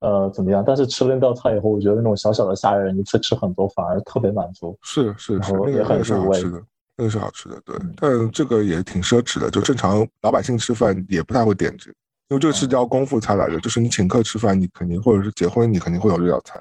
[0.00, 0.62] 呃怎么样？
[0.66, 4.78] 但是吃了那道菜以后，我觉得那种小小的虾仁一次吃很多反而特别满足。
[4.82, 6.62] 是是是，那个那个是好吃的。
[6.96, 7.76] 那个是好吃的，对。
[7.96, 11.96] 但这个也挺奢侈的，就正常老百姓吃饭也不太会点这个，
[12.28, 16.60] 因为这个是叫功夫菜来的，就是你请客吃饭，你肯定或者是结婚，你肯定会有这道菜。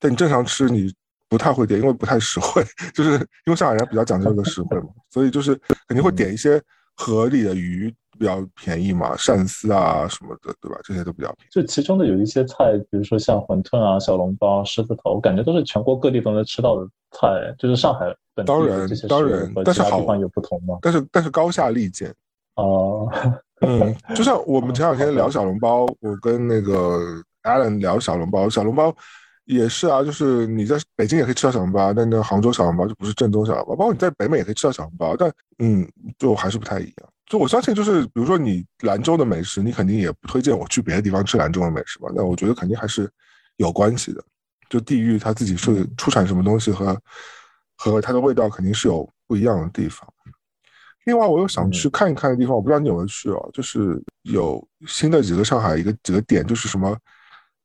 [0.00, 0.90] 但你正常吃，你
[1.28, 2.64] 不太会点，因为不太实惠，
[2.94, 3.12] 就是
[3.44, 5.54] 因为上海人比较讲究这个实惠嘛，所以就是
[5.88, 6.58] 肯定会点一些
[6.94, 7.94] 合理的鱼。
[8.18, 10.78] 比较便宜嘛，鳝丝啊什么的，对吧？
[10.82, 11.50] 这些都比较便宜。
[11.50, 17.28] 就其中的有一些菜，比如说像馄饨啊、小笼包、狮子头，我感觉都是全国各地都能吃到的菜。
[17.58, 20.78] 就是上海本地这些当然，但是地方有不同吗？
[20.82, 22.14] 但是但是高下立见。
[22.54, 22.64] 啊，
[23.60, 28.94] 嗯，就像我们前两天聊小笼包，我跟那个 Alan 聊小笼包，小笼包
[29.44, 33.76] 也是啊，就是你在北京也可以吃到小笼包，但那杭州小笼包就不是正宗小笼包。
[33.76, 35.86] 包括你在北美也可以吃到小笼包，但嗯，
[36.18, 37.08] 就还是不太一样。
[37.28, 42.08] 就我相信，就是比如说你兰州的美食，你肯定也不推荐我去别的地方吃兰州的美食吧？
[42.14, 43.10] 那我觉得肯定还是
[43.56, 44.22] 有关系的。
[44.70, 46.96] 就地域它自己是出产什么东西和
[47.76, 50.08] 和它的味道肯定是有不一样的地方。
[51.04, 53.50] 另外，我又想去看一看的地方，我不知道你有没有去哦。
[53.52, 56.96] 就是有新的几个上海一个几个点，就是什么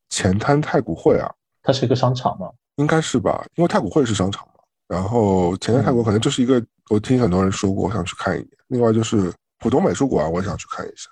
[0.09, 1.32] 前滩太古汇啊，
[1.62, 2.49] 它是一个商场吗？
[2.78, 4.53] 应该是吧，因为太古汇是商场嘛。
[4.88, 8.49] 然后前滩太古可能就是一个，我听很多人说过，我想去看一眼。
[8.68, 9.32] 另外就是。
[9.62, 11.07] 浦东美术馆，我也想去看一下，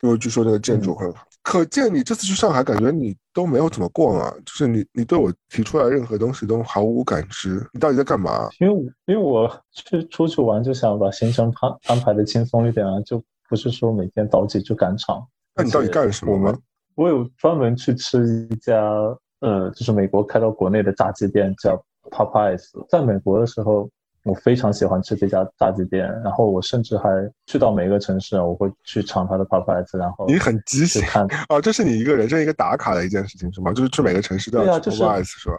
[0.00, 1.26] 因为据说那个建筑很好。
[1.42, 7.68] 可见你这次去上海，感觉你都没有怎么逛啊，就是你你对我提出来任何东西都毫无感知。
[7.72, 8.48] 你到底在干嘛？
[8.60, 8.74] 因为
[9.06, 15.26] 因为我去出去玩，就想把行程安安排的轻松一点啊，就不是说每天早起就赶场。
[15.54, 16.32] 那你到底干什么？
[16.32, 16.58] 我们
[16.94, 18.74] 我有专门去吃一家
[19.40, 21.76] 呃，就是美国开到国内的炸鸡店，叫
[22.10, 22.70] Popeyes。
[22.88, 23.90] 在美国的时候。
[24.24, 27.08] 我非常喜欢吃这家炸鸡店，然后我甚至还
[27.46, 31.02] 去到每一个城市，我会去尝它的 Popeyes，然后你很畸形
[31.48, 31.60] 啊！
[31.60, 33.72] 这是你一个人生一个打卡的一件事情是吗？
[33.72, 35.56] 就是去每个城市都要吃 Popeyes 是吧？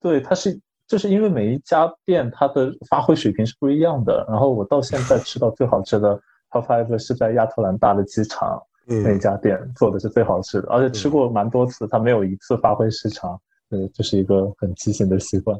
[0.00, 13.40] 对，它是就是因为每一家店它的发挥水平是不一样的，然后我到现在吃到最好吃的 Popeyes 是在亚特兰大的机场那家店做的是最好吃的，而且吃过蛮多次，它没有一次发挥失常，
[13.70, 15.58] 呃，这是一个很畸形的习惯，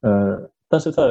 [0.00, 1.02] 呃，但是在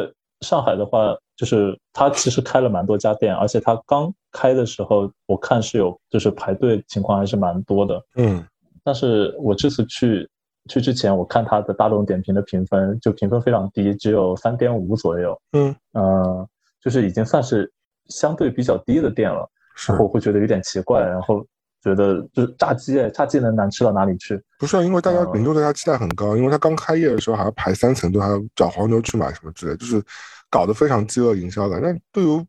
[0.42, 8.02] 上海的话，就是它其实开了蛮多家店，而且它刚开的时候，我看是有就是排队情况还是蛮多的。
[8.16, 8.46] 嗯，
[8.84, 10.30] 但是我这次去
[10.70, 15.40] 去之前，我看它的大众点评的评分就评分非常低，只有三点五左右。
[15.54, 16.48] 嗯，呃，
[16.82, 17.72] 就是已经算是
[18.08, 19.50] 相对比较低的店了。
[19.78, 21.46] 是我会觉得有点奇怪，然后
[21.86, 24.38] 觉得就是炸鸡，炸鸡能难吃到哪里去？
[24.60, 30.04] 不是，因为大家民众对它期待很高，因为它刚开业的时候还要排三层队，还要找黄牛去买什么之类，就是。
[30.48, 32.46] 搞得非常饥饿营销的，那对于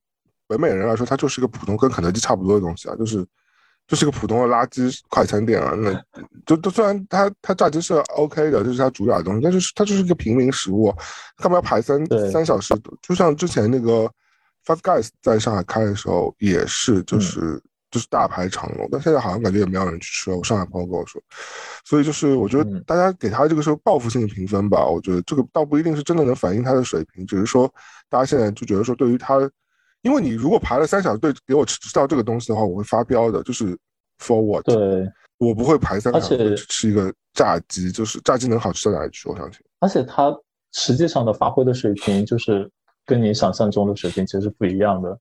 [0.47, 3.27] 北美人来说，它就是一个普通跟肯德基差不多的东西啊，就是
[3.89, 5.73] 就是个普通的垃圾快餐店啊。
[5.75, 5.93] 那
[6.45, 10.95] 就就虽然它它炸鸡是 OK 的，这是它主打的东西，但是它就是一个平民食物，
[11.39, 12.73] 干嘛要排三三小时？
[13.03, 14.09] 就像之前那个
[14.65, 17.61] Five Guys 在上海开的时候也是，就是。
[17.97, 20.37] 就是大排长龙，但现在好像感觉也没有人去吃了。
[20.37, 21.19] 我上海朋友跟我说，
[21.83, 24.87] 所以就是我觉得大家给他这个是报复性的评分吧。
[24.87, 27.67] 我觉得这个倒不一定是真的能反映他的水平，只是说
[28.11, 29.39] 大家现在就觉得说，对于他，
[30.03, 33.43] 因为你如果排了三小时队给我吃到这个东西的话，我会发飙的。
[33.43, 33.75] 就是
[34.19, 34.63] for what？
[34.67, 39.27] 对，我不会排三小时去吃一个炸鸡，就是炸鸡能好吃到哪里去？
[39.27, 39.63] 我相信。
[39.81, 40.31] 而且他
[40.73, 42.71] 实际上的发挥的水平，就是
[43.07, 45.19] 跟你想象中的水平其实是不一样的，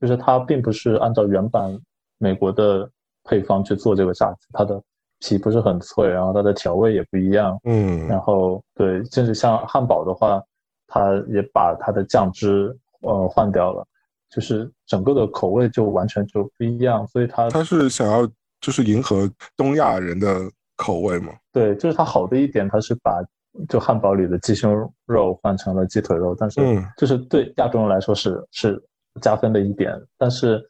[0.00, 1.78] 就是他并不是按照原版。
[2.18, 2.88] 美国的
[3.24, 4.80] 配方去做这个炸鸡，它的
[5.18, 10.42] 皮不是很脆，然后它的调味也不一样，嗯，然后对，甚至像汉堡的话，
[10.86, 13.86] 它也把它的酱汁呃换掉了，
[14.30, 18.26] 就是整个的口味就完全就不一样，所以它它是想要
[18.60, 20.40] 就是迎合东亚人的
[20.76, 21.32] 口味吗？
[21.52, 23.20] 对，就是它好的一点，它是把
[23.68, 26.60] 就汉堡里的鸡胸肉换成了鸡腿肉，但是
[26.96, 28.82] 就是对亚洲人来说是是
[29.20, 30.62] 加分的一点，但是。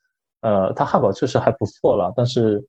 [0.47, 2.64] 呃，它汉堡确实还不错了，但是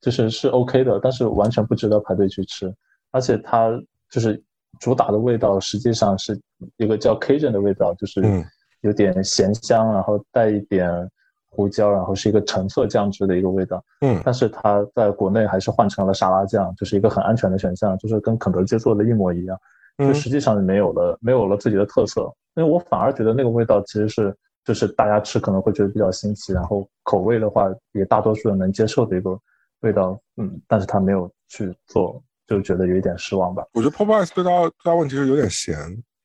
[0.00, 2.72] 就是是 OK 的，但是完全不值得排队去吃。
[3.10, 3.68] 而且它
[4.08, 4.40] 就是
[4.78, 6.40] 主打的味道，实际上是
[6.76, 8.22] 一个叫 Cajun 的味道，就是
[8.82, 10.88] 有点咸香，然后带一点
[11.50, 13.82] 胡椒，然后是一个橙色酱汁的一个味道。
[14.02, 19.58] 嗯，但是它在国内还是换成了沙拉酱，就是一个很安全的选项，就是跟肯德基做的一模一样，
[19.98, 22.32] 就实际上没有了没有了自己的特色。
[22.54, 24.32] 因为我反而觉得那个味道其实是。
[24.66, 29.38] 就是大家吃可能会觉得比较新奇，然后口味的话也大多数人能接受的一个
[29.82, 33.64] 味道，嗯，但是他没有去做，就觉得有一点失望吧。
[33.72, 35.78] 我觉得 Popeyes 最大最大问题是有点咸，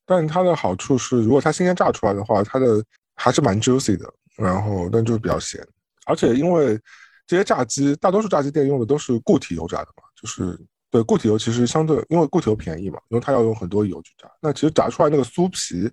[0.08, 2.84] 但它的好处是，如果它新鲜炸出来的话，它的
[3.16, 5.64] 还是蛮 juicy 的，然后但就是比较咸，
[6.08, 6.80] 而且因为
[7.28, 15.88] 这些炸鸡大多数炸鸡店用的都是固体油炸的嘛，就是对固体油其实相对因为固体油便宜嘛，因为它要用很多油去炸，那其实炸出来那个酥皮。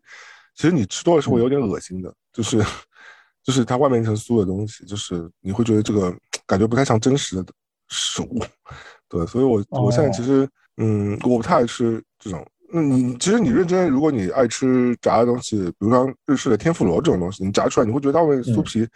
[0.55, 2.62] 其实你吃多了是会有点恶心的，就是
[3.43, 6.14] 就是它外面一层酥的东西，就是你会觉得这个
[6.47, 7.53] 感觉不太像真实的
[7.89, 8.41] 食物。
[9.09, 12.47] 对，所以我我现在其实嗯，我不太爱吃这种。
[12.70, 18.87] 那，你其实你认真，如果你爱吃炸的东西，比如说日式的天妇罗这种东西，你炸出来你会觉得它外面酥皮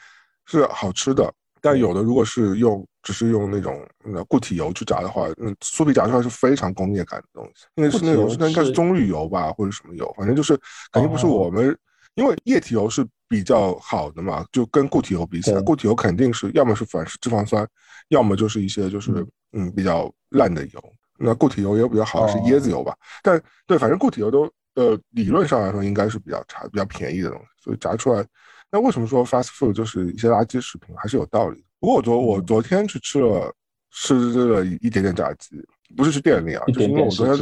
[0.44, 1.32] 是好吃的。
[1.64, 3.80] 但有的如果是用只是用那种
[4.28, 10.58] 固体油去炸的话，嗯，酥皮炸出来是非常工业感的东西，因为是那种那应该是棕榈油吧，或者什么油，反正就是
[10.90, 11.74] 肯定不是我们，
[12.16, 17.66] 因为液体油是比较好的嘛，就跟固体油比起来，固体油肯定是要么是反式脂肪酸，
[18.08, 20.92] 要么就是一些就是嗯比较烂的油。
[21.18, 24.42] 那固体油也有比较好的是椰子油吧，但对，反正固体油都
[24.74, 28.22] 呃理论上来说应该是比较差、比较便宜的东西，所以炸出来。
[28.70, 31.64] 那为什么说 fast food 就是一些垃圾食品还是有道理？
[31.80, 33.50] 不过我昨我昨天去吃了
[33.92, 34.14] 吃
[34.44, 35.56] 了一点点炸鸡，
[35.96, 37.36] 不是去店里啊，就是因为我昨天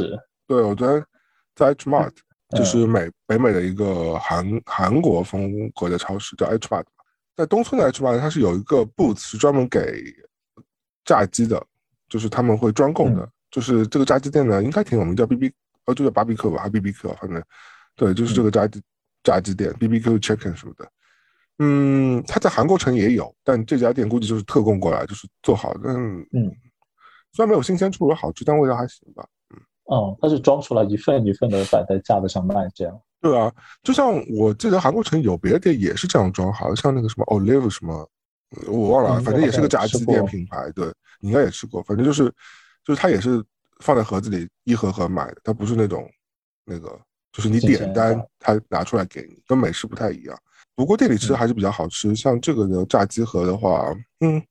[0.47, 1.03] 对我昨天
[1.53, 2.13] 在 H Mart，
[2.51, 6.83] 就是美北美的一个韩韩国风格的超市叫 H Mart，
[7.35, 10.03] 在东村的 H Mart 它是有一个 booth 是专门给
[11.05, 11.65] 炸鸡的，
[12.09, 15.51] 就是他们会专供的，就是这个炸鸡店呢应该挺有名，叫 B B
[15.85, 17.41] 哦就叫 b 比 b 吧，还 B B Q 反正
[17.95, 18.81] 对，就是这个炸鸡
[19.23, 20.89] 炸鸡店 B B Q Chicken 什么的。
[21.59, 25.91] 嗯，它在韩国城也有，但这家店估计就是特供过来，就是做好的。
[25.91, 26.25] 嗯，
[27.33, 29.23] 虽然没有新鲜出炉好吃，但味道还行吧。
[29.85, 33.01] 嗯，哦，它是装出来一份一份的摆在架子上卖，这样。
[33.19, 33.51] 对啊，
[33.83, 38.09] 就像我记得韩国城有别的店也是这样装，好像那个什么 Olive 什么，
[38.67, 40.71] 我忘了，反正也是个炸鸡店品牌。
[40.71, 42.25] 对，你应该也吃过，反正就是
[42.83, 43.43] 就是它也是
[43.79, 46.09] 放在盒子里一盒盒买的，它不是那种
[46.65, 46.99] 那个，
[47.31, 50.35] 就是你点单他拿出来给你，跟美式不太一样。
[50.73, 54.41] 不过店里吃还是比较好吃，像这个的炸鸡盒的话，嗯，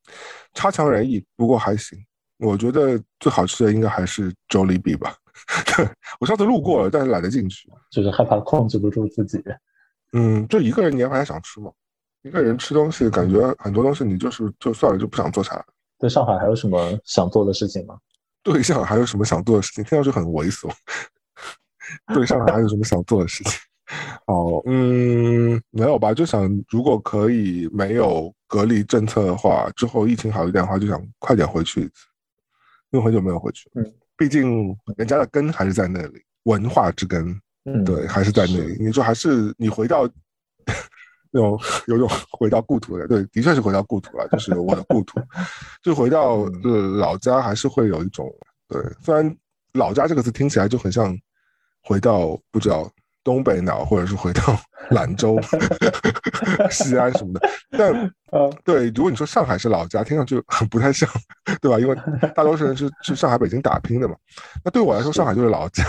[0.55, 1.99] 差强人意，不过还行。
[2.39, 5.17] 我觉得最好吃的应该还是 Jollibee 吧。
[6.21, 9.43] 我上次路过了，但是懒得进去，就是害怕控制不住自己。
[10.13, 11.71] 嗯，就一个人你还想吃吗？
[12.23, 15.65] 一个人吃东西，感觉很多东西你就是就算了，就不想做啥。
[15.99, 17.97] 对上海还有什么想做的事情吗？
[18.43, 19.85] 对上海还有什么想做的事情？
[19.85, 20.71] 听上去很猥琐。
[22.15, 23.53] 对上海还有什么想做的事情？
[24.27, 26.15] 哦，嗯，没有吧？
[26.15, 32.07] 就想如果可以没有隔离政策的话，之后疫情好一点的话，就想快点回去一次，
[32.91, 33.69] 因为很久没有回去。
[33.75, 33.85] 嗯，
[34.21, 38.77] 毕竟人家的根还是在那里，文化之根，嗯，对，还是在那里。
[38.79, 40.07] 你说还是你回到
[41.33, 41.59] 那种
[41.89, 45.19] 有种回到故土的，对，的确是回到故土了，就是我的故土，
[45.83, 48.31] 就回到呃老家，还是会有一种
[48.69, 48.79] 对。
[49.03, 49.35] 虽然
[49.73, 51.19] 老家这个词听起来就很像
[51.83, 52.93] 回到不知道。
[53.23, 54.43] 东北脑，或者是回到
[54.91, 55.39] 兰州、
[56.71, 58.13] 西安什么的，但
[58.65, 61.09] 对，如果你说上海是老家，听上去不太像，
[61.61, 61.79] 对吧？
[61.79, 61.95] 因为
[62.35, 64.15] 大多数人是去上海、北京打拼的嘛。
[64.65, 65.85] 那对我来说，上海就是老家，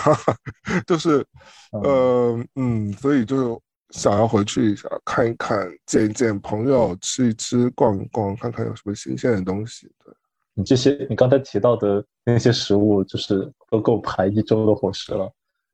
[0.85, 1.25] 就是
[1.71, 3.59] 呃嗯，所以就是
[3.91, 9.89] 想要回去一下，看一看，见一见朋友，吃一吃，逛一逛，看看有什么新鲜的东西。
[10.03, 10.13] 对
[10.53, 15.31] 你这些，你刚才提到的那些食物，就是都够排一周的伙食了。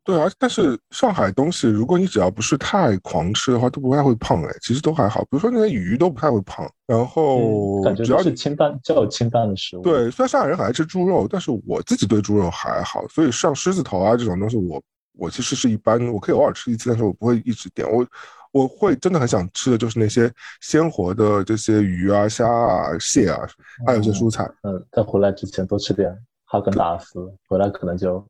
[0.08, 4.50] 对啊，但是上海东西，如果你只要不是太狂吃的话，都不太会胖哎。
[4.62, 6.66] 其实都还好，比如说那些鱼都不太会胖。
[6.86, 9.82] 然后只要是清淡，较清淡的食物。
[9.82, 13.06] 对，虽然上海人很爱吃猪肉，但是我自己对猪肉还好。
[13.10, 14.82] 所以像狮子头啊这种东西，我
[15.18, 17.86] 我其实是一般，我可以偶尔吃一次，但是我不会一直点。
[17.92, 18.08] 我
[18.54, 20.32] 我会真的很想吃的就是那些
[20.62, 23.38] 鲜活的这些鱼啊、虾啊、蟹啊，
[23.86, 24.50] 还有一些蔬菜。
[24.64, 28.26] 嗯，在回来之前多吃点哈根达斯，回来可能就。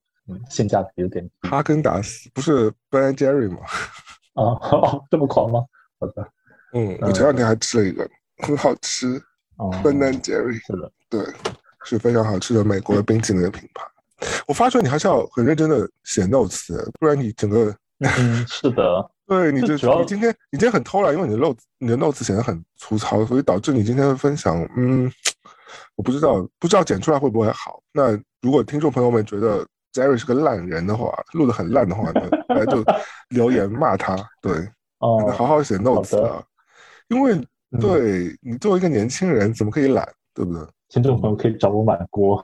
[0.50, 1.50] 性价比有点低。
[1.50, 3.60] 哈根达斯不是 Ben Jerry 吗？
[4.34, 4.60] 啊，
[5.10, 5.66] 这么狂吗？
[6.00, 6.28] 好的。
[6.74, 8.10] 嗯，我前两天还吃了一个，
[8.40, 9.22] 很好吃。
[9.84, 11.22] Ben Jerry 是的，对，
[11.86, 13.84] 是非常好吃的美国的冰淇淋的品牌。
[14.48, 17.76] 我发觉你还是要很认真的写 notes，不然你整个……
[18.00, 19.10] 嗯，是的。
[19.28, 25.12] 对，你就你今天你今天很偷懒，因为你的 notes 你的 notes 写的很粗糙，所以导致你今天的分享，嗯，
[25.96, 27.82] 我不知道不知道剪出来会不会好。
[27.92, 28.12] 那
[28.42, 29.68] 如果听众朋友们觉得
[30.02, 32.12] ，Jerry 是个烂人的话，录的很烂的话，
[32.50, 32.84] 那就
[33.30, 34.16] 留言骂他。
[34.42, 34.54] 对，
[35.00, 36.44] 哦，好好写 notes 啊，
[37.08, 37.36] 因为
[37.80, 40.64] 对你作为一个年轻人，怎么可以懒，对不对？
[40.90, 42.44] 听众朋友可以找我买锅，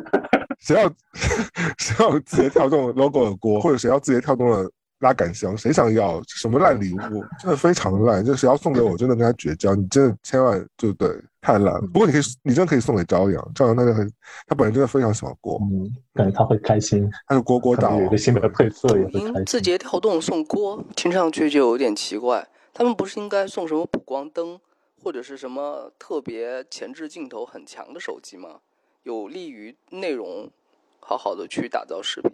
[0.60, 0.90] 谁要
[1.78, 4.70] 谁要字节跳动 logo 的锅，或者谁要字节跳动的。
[5.00, 7.22] 拉杆箱，谁想要什么烂礼物？
[7.38, 9.74] 真的非常烂，就谁要送给我，真的跟他绝交。
[9.74, 11.10] 你真的千万就对，
[11.46, 11.80] 太烂。
[11.92, 14.12] 不过你可以，你真的可以送给朝阳，朝阳那个很，
[14.48, 17.08] 他本人真的非常喜欢锅，嗯，感觉他会开心。
[17.28, 19.44] 他是锅锅岛，有一个新的配色也会开心。
[19.44, 22.48] 字节跳动送锅，听上去就有点奇怪。
[22.74, 24.58] 他们不是应该送什么补光灯，
[25.02, 28.60] 或者是什么特别前置镜头很强的手机吗？
[29.04, 30.50] 有利于内容
[30.98, 32.32] 好好的去打造视频。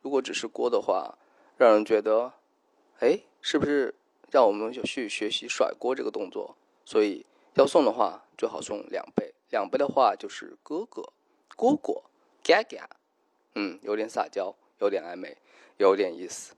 [0.00, 1.18] 如果只是锅的话。
[1.58, 2.34] 让人觉得，
[2.98, 3.94] 哎，是不是
[4.30, 6.54] 让我们去学习甩锅这个动作，
[6.84, 7.24] 所以
[7.56, 11.02] 要送的话最好送两倍，两倍的话就是哥哥、
[11.56, 12.02] 蝈蝈、
[12.42, 12.88] 嘎嘎，
[13.54, 15.38] 嗯，有点撒娇，有点暧昧，
[15.78, 16.54] 有点意思。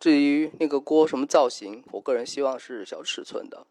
[0.00, 3.64] 至于那个锅什么造型，我个人希望是小尺寸的。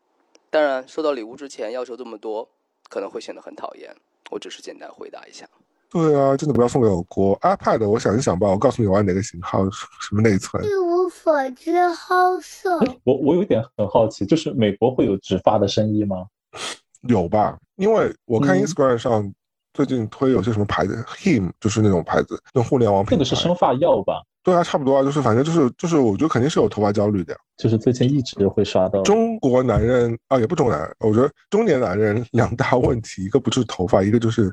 [0.49, 2.47] 当然，收到礼物之前要求这么多，
[2.87, 3.93] 可能会显得很讨厌。
[4.31, 5.45] 我只是简单回答一下。
[5.89, 8.47] 对啊，真的不要送给我锅 iPad，我想一想吧。
[8.47, 10.63] 我告诉你我要哪个型号，什么内存。
[10.63, 12.79] 一无所知，好色。
[13.03, 16.27] 我我有一点很好奇，就是美国会有直发的生意吗？
[17.07, 17.57] 有吧？
[17.75, 19.33] 因为我看嗯 Instagram 上
[19.73, 23.15] 最近推有些什么牌子，Him 就是那种牌子，用互联网品牌。
[23.15, 24.21] 那个是生发药吧？
[24.41, 27.39] 对啊，差不多啊，就是反正就是就是，我觉得肯定是有头发焦虑的呀。
[27.57, 29.01] 就是最近一直会刷到。
[29.03, 34.51] 中国男人啊，也不中男，我觉得中年男人两大问题，一个不是头发，一个就是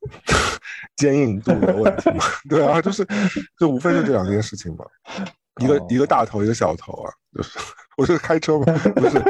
[0.96, 2.24] 坚硬度的问题嘛。
[2.48, 3.06] 对啊，就是
[3.58, 4.84] 就无非就这两件事情嘛，
[5.60, 7.12] 一个哦一个大头，一个小头啊。
[7.34, 7.58] 就是
[7.98, 9.22] 我是开车嘛，不是。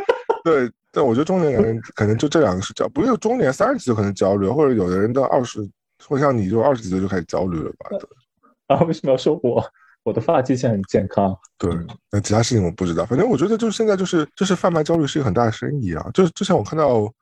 [0.47, 5.59] 对，但我觉得中年男人可能就这两个是焦，不是中年三十几就可能焦虑，或者有的人到二十，
[6.07, 7.91] 或像你就二十几岁就开始焦虑了吧？
[7.91, 8.09] 对
[8.77, 9.65] 啊，为什么要说我？
[10.05, 11.37] 我的发际线很健康。
[11.59, 11.69] 对，
[12.13, 13.05] 那其他事情我不知道。
[13.05, 16.09] 反正我觉得就是现在就是就是贩卖焦虑是一个很大的生意啊。
[16.15, 16.95] 就是之前我看到《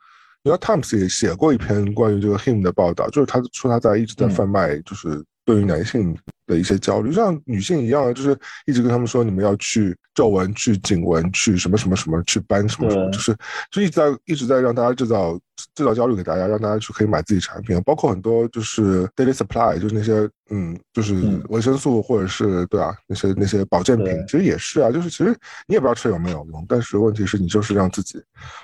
[0.42, 6.14] New York Times》也写过一篇关于这个 him 的报道，就是他说他在一直在贩卖，就是对于男性
[6.46, 13.36] 的一些焦虑，就像女性一样，就是一直跟他们说你们要去皱纹、去颈纹、去什么什么什么、去斑什么什么，就是
[13.70, 15.38] 就一直在一直在让大家制造
[15.74, 21.42] 制造焦虑给大家，让大家去可以买自己产品，包括很多就是 daily supply，就是那些嗯，就是嗯。
[21.48, 25.36] 维生素或者是对啊那些那些保健品，其实也是啊，就是其实
[25.66, 28.22] 你也不知道吃有没有用，但是问题是你就是让自己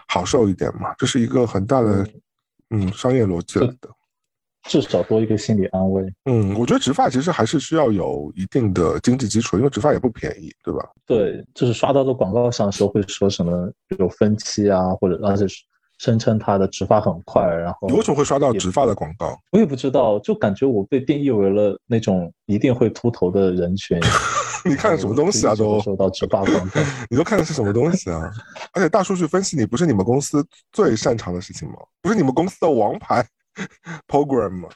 [0.09, 2.07] 好受一点嘛，这是一个很大的
[2.71, 3.89] 嗯商业逻辑来的。
[4.65, 6.03] 至少多一个心理安慰。
[6.25, 10.81] 嗯，我觉得植发其实还是需要有一定的经济基础，因为植发也不便宜，对吧？
[11.07, 15.45] 对，就是刷到的广告上的时候会说什么有分期啊，或者而且
[15.99, 19.39] 声称他的植发很快，然后你为什么会刷到植发的广告？
[19.53, 23.99] 我也不知道，就感觉我被定义为了那种一定会秃头的人群。
[24.65, 25.55] 你看什么东西啊？
[25.55, 26.81] 都就一直会收到植发广告。
[27.09, 28.31] 你都看的是什么东西啊？
[28.73, 31.77] 而且大数据分析你不是你们公司最擅长的事情吗？
[32.03, 33.27] 不是你们公司的王牌
[34.09, 34.69] program 吗？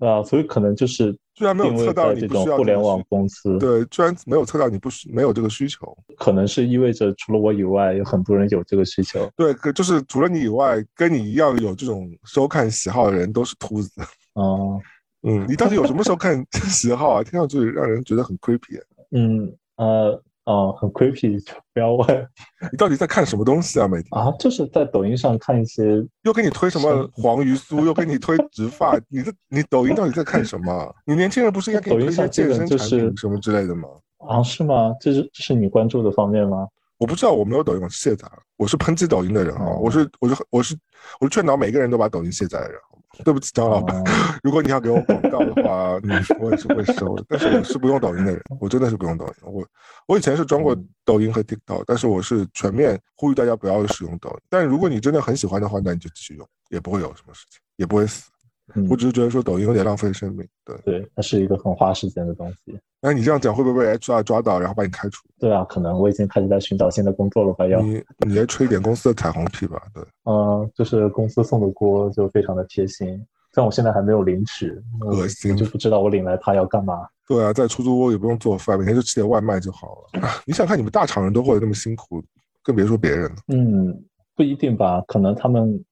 [0.00, 5.96] 啊，所以可能就是居然没有测到在这种互联网公司，对，居然没有测到你不需没有这个需求。
[6.16, 9.28] 可能是意味着除了我以外，有很多人有这个需求。
[9.34, 13.90] 对，可就是除了你以外，跟你一样有这种收看喜好的人都是秃子。
[14.34, 14.80] 嗯
[15.22, 17.22] 嗯，你到底有什么收看 喜好啊？
[17.24, 18.80] 听上去让人觉得很 creepy。
[19.10, 22.28] 嗯呃哦，很 creepy，就不要问
[22.72, 23.86] 你到底在看什么东西啊？
[23.86, 30.90] 每天啊，就是在抖音上看一些又给你推什么黄鱼酥，又给你推植发， 你这你抖音到底在看什么啊？
[31.04, 33.88] 你年轻人不是应该给你推一些健身产品什么之类的吗？
[34.26, 34.94] 啊，是吗？
[34.98, 36.66] 这是这是你关注的方面吗？
[36.96, 38.38] 我不知道，我没有抖音，我是卸载了。
[38.56, 39.66] 我是抨击抖音的人啊！
[39.66, 40.74] 哦我是我是我是
[41.20, 42.80] 我是劝导每个人都把抖音卸载的人。
[43.24, 44.04] 对不起，张老板，哦
[44.42, 46.10] 如果你要给我广告的话， 你，
[46.40, 47.24] 我也是会收的。
[47.28, 49.32] 但是我是不用抖音的人， 我真的是不用抖音。
[49.42, 49.66] 我
[50.06, 54.36] 我以前是装过嗯抖音和 TikTok，但是我是全面呼吁大家不要使用抖音。
[54.48, 58.30] 但如果你真的很喜欢的话，那你就继续用，也不会有什么事情，也不会死。
[58.74, 60.46] 嗯我，只是觉得说抖音有点浪费生命。
[60.64, 62.78] 对，对，它是一个很花时间的东西。
[63.00, 65.26] 那你这样讲会不会被 HR 抓到，然后把你开除？
[65.38, 67.66] 对啊，可能我已经开始在寻找新的工作了吧？
[67.66, 69.80] 要，你你也吹一点公司的彩虹屁吧？
[69.94, 70.02] 对。
[70.24, 77.06] 嗯，就是公司送的锅就非常的贴心，但我现在还没有领取，恶心就不知道我领来它要干嘛。
[77.26, 80.20] 对啊，在出租屋也不用做饭，每天就吃点外卖就好了。
[80.20, 82.22] 啊你想看你们大厂人都过得那么辛苦，
[82.62, 83.36] 更别说别人了。
[83.48, 83.96] 嗯，
[84.34, 85.84] 不一定吧，可能他们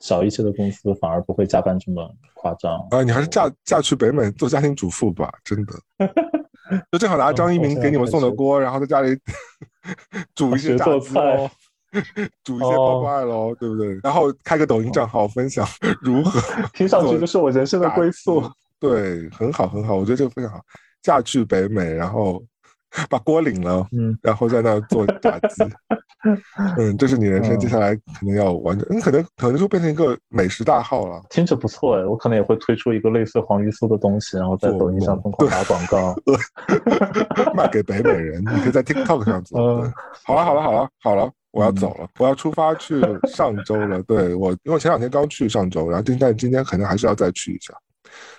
[0.00, 2.78] 小一些的公司反而不会加班这么夸张。
[2.90, 5.74] 啊，你还是嫁嫁去北美做家庭主妇吧，真的。
[6.92, 9.18] 就正好拿张一鸣给你们送的锅，然后在家里
[10.34, 11.48] 煮一些炸鸡喽，
[12.44, 13.98] 煮一些泡泡喽，对不对？
[14.02, 15.66] 然后开个抖音账号分享
[16.02, 16.40] 如何
[16.74, 18.42] 听上去就是我人生的归宿。
[18.78, 20.60] 对，很好很好，我觉得这个非常好。
[21.00, 22.42] 嫁去北美，然后
[23.08, 25.64] 把锅领了，嗯，然后在那做炸鸡。
[26.76, 31.22] 嗯，这是你人生接下来可能要完成，你可能可能就变成一个美食大号了。
[31.30, 36.16] 听着不错哎，我可能也会推出一个类似黄鱼酥的东西，然后在抖音上疯狂打广告。
[37.54, 39.60] 卖给北美人，你可以在 TikTok 上做。
[39.60, 39.92] 嗯，
[40.24, 44.02] 好了好了好了好了，我要走了，我要出发去上周了。
[44.02, 47.72] 对我，因为前两天刚去上周，然后今但今天可能还是要再去一下，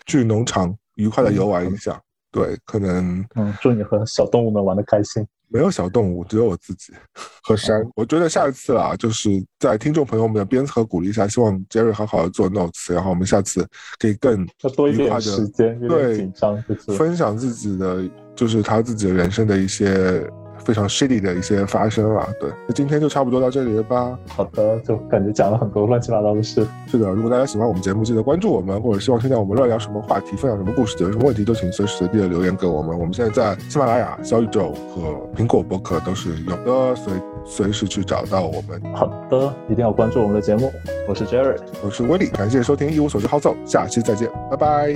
[0.05, 1.97] 去农场愉快的游玩一下。
[2.31, 5.25] 对，可能嗯，祝你和小动物们玩的开心。
[5.51, 6.93] 没有小动物，只有我自己
[7.41, 7.81] 和山。
[7.95, 13.67] 我觉得下一次啊，就是在听众朋友们的鞭策和鼓励下，希望 Jerry 好好的做 notes，然后我们下次
[13.97, 16.91] 可以更要多一点时间，对紧张，就是。
[16.91, 20.23] 分享自己的，就是他自己的人生的一些
[20.63, 22.27] 非常 shitty 的一些发生了。
[22.39, 24.17] 对，那今天就差不多到这里了吧？
[24.27, 26.65] 好的，就感觉讲了很多乱七八糟的事。
[26.87, 32.97] 是的，如果大家喜欢我们节目，记得关注我们，或者希望听到我们乱聊什么话题，分享什么故事，有什么问题都请随时随地的留言给我们。
[32.97, 35.01] 我们现在在喜马拉雅、小宇宙和
[35.35, 37.13] 苹果播客都是有的，随
[37.45, 38.81] 随时去找到我们。
[38.93, 40.71] 好的，一定要关注我们的节目。
[41.07, 44.93] 我是 Jerry，我是威利，感谢收听一无所知好走，下期再见，拜拜。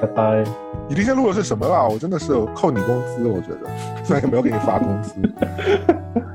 [0.00, 0.63] 拜拜。
[0.88, 1.88] 你今天录的是什么啦？
[1.88, 5.14] 我真的是扣你工资，我觉得虽然也没有给你发工资。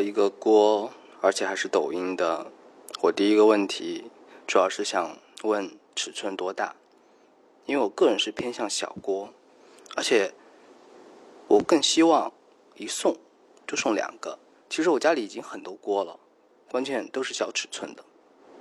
[0.00, 2.50] 一个锅，而且还是抖音的，
[3.02, 4.10] 我第一个问题
[4.46, 6.76] 主要是想问尺寸多大，
[7.66, 9.32] 因为我个人是偏向小锅，
[9.94, 10.32] 而且
[11.48, 12.32] 我更希望
[12.76, 13.16] 一送
[13.66, 14.38] 就送两个。
[14.68, 16.18] 其实我家里已经很多锅了，
[16.70, 18.04] 关键都是小尺寸的，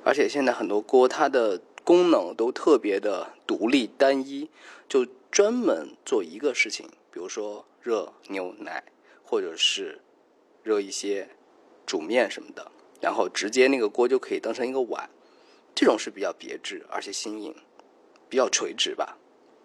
[0.04, 4.50] 而且现在很多锅它的功能都特别的独立单一，
[4.88, 8.84] 就专门做一个事情，比如说热牛奶，
[9.24, 10.02] 或者是。
[10.66, 11.30] 热一些
[11.86, 15.08] 煮面什么的，然后直接那个锅就可以当成一个碗，
[15.76, 17.56] 这种是比较别致而且新颖，
[18.28, 19.16] 比较垂直吧。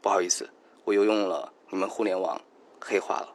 [0.03, 0.51] 不好意思，
[0.85, 2.39] 我又用了你们互联网
[2.79, 3.35] 黑化了。